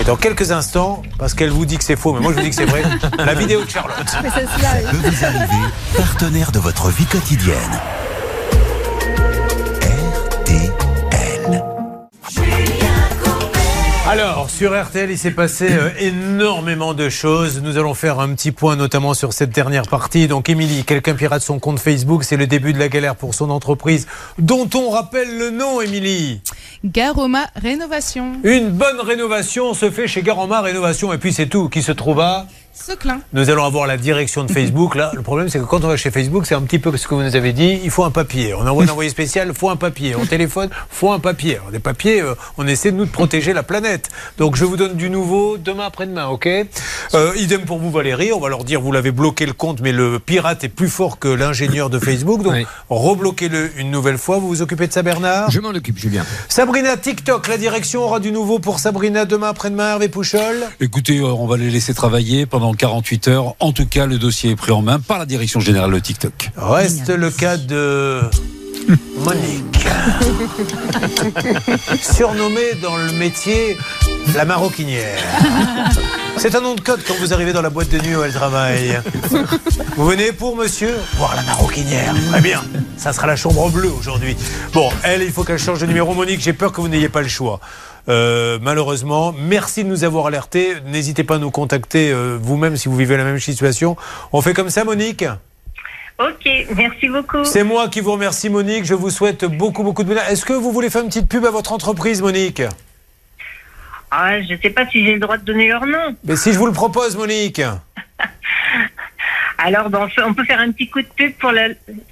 [0.00, 2.42] Et dans quelques instants, parce qu'elle vous dit que c'est faux, mais moi je vous
[2.42, 2.82] dis que c'est vrai,
[3.18, 3.98] la vidéo de Charlotte.
[4.22, 7.54] Mais ça, peut vous arriver, partenaire de votre vie quotidienne.
[14.12, 17.62] Alors, sur RTL, il s'est passé euh, énormément de choses.
[17.62, 20.26] Nous allons faire un petit point, notamment sur cette dernière partie.
[20.26, 22.24] Donc, Émilie, quelqu'un pirate son compte Facebook.
[22.24, 26.40] C'est le début de la galère pour son entreprise, dont on rappelle le nom, Émilie.
[26.84, 28.32] Garoma Rénovation.
[28.42, 31.12] Une bonne rénovation se fait chez Garoma Rénovation.
[31.12, 32.48] Et puis, c'est tout qui se trouve à.
[32.72, 33.20] Seclin.
[33.32, 34.94] Nous allons avoir la direction de Facebook.
[34.94, 37.06] Là, le problème, c'est que quand on va chez Facebook, c'est un petit peu ce
[37.08, 37.80] que vous nous avez dit.
[37.82, 38.54] Il faut un papier.
[38.54, 40.14] On envoie un envoyé spécial, il faut un papier.
[40.16, 41.56] On téléphone, il faut un papier.
[41.56, 44.08] Alors, des papiers, euh, on essaie de nous de protéger la planète.
[44.38, 46.46] Donc, je vous donne du nouveau demain après-demain, ok?
[47.14, 48.32] Euh, Idem pour vous, Valérie.
[48.32, 51.18] On va leur dire, vous l'avez bloqué le compte, mais le pirate est plus fort
[51.18, 52.42] que l'ingénieur de Facebook.
[52.42, 52.66] Donc, Oui.
[52.88, 54.38] rebloquez-le une nouvelle fois.
[54.38, 55.50] Vous vous occupez de ça, Bernard?
[55.50, 56.24] Je m'en occupe, Julien.
[56.48, 59.90] Sabrina TikTok, la direction aura du nouveau pour Sabrina demain après-demain.
[59.90, 60.54] Hervé Pouchol.
[60.80, 63.54] Écoutez, euh, on va les laisser travailler pendant 48 heures.
[63.58, 66.50] En tout cas, le dossier est pris en main par la direction générale de TikTok.
[66.56, 68.20] Reste le cas de
[69.18, 69.86] Monique,
[72.02, 73.78] surnommée dans le métier
[74.34, 75.18] la maroquinière.
[76.36, 78.32] C'est un nom de code quand vous arrivez dans la boîte de nuit où elle
[78.32, 78.98] travaille.
[79.96, 82.14] Vous venez pour monsieur voir la maroquinière.
[82.30, 82.62] Très bien,
[82.96, 84.36] ça sera la chambre bleue aujourd'hui.
[84.72, 86.14] Bon, elle, il faut qu'elle change de numéro.
[86.14, 87.60] Monique, j'ai peur que vous n'ayez pas le choix.
[88.08, 90.74] Euh, malheureusement, merci de nous avoir alertés.
[90.86, 93.96] N'hésitez pas à nous contacter euh, vous-même si vous vivez la même situation.
[94.32, 95.24] On fait comme ça, Monique?
[96.18, 97.44] Ok, merci beaucoup.
[97.44, 98.84] c'est moi qui vous remercie, Monique.
[98.84, 100.24] Je vous souhaite beaucoup, beaucoup de bonheur.
[100.28, 102.62] Est-ce que vous voulez faire une petite pub à votre entreprise, Monique?
[104.10, 106.16] Ah, je sais pas si j'ai le droit de donner leur nom.
[106.24, 107.62] Mais si je vous le propose, Monique
[109.58, 111.68] Alors, ben, on peut faire un petit coup de pub pour la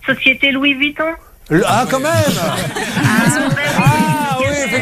[0.07, 1.13] société Louis Vuitton?
[1.67, 2.57] Ah, quand même Ah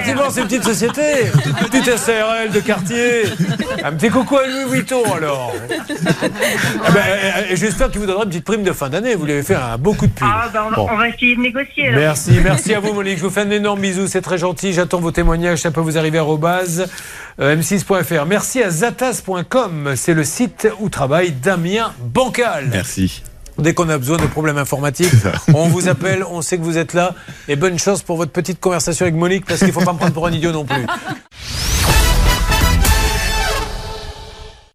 [0.07, 1.03] effectivement, c'est une petite société.
[1.47, 3.23] Une petite SARL de quartier.
[3.85, 5.53] Un petit coucou à Louis Vuitton, alors.
[6.85, 9.15] Ah ben, euh, et J'espère qu'il vous donnera une petite prime de fin d'année.
[9.15, 10.27] Vous lui avez fait un beau coup de pub.
[10.31, 10.89] Ah, ben, on, va- Bon.
[10.91, 11.89] on va essayer de négocier.
[11.89, 12.01] alors.
[12.01, 13.19] Merci, merci à vous Monique.
[13.19, 14.73] Je vous fais un énorme bisou, c'est très gentil.
[14.73, 16.87] J'attends vos témoignages, ça peut vous arriver à arobase,
[17.41, 18.25] euh, m6.fr.
[18.27, 22.69] Merci à zatas.com, c'est le site où travaille Damien Bancal.
[22.71, 23.23] Merci.
[23.59, 25.13] Dès qu'on a besoin de problèmes informatiques,
[25.55, 27.15] on vous appelle, on sait que vous êtes là.
[27.49, 29.99] Et bonne chance pour votre petite conversation avec Monique, parce qu'il ne faut pas me
[29.99, 30.87] prendre pour un idiot non plus.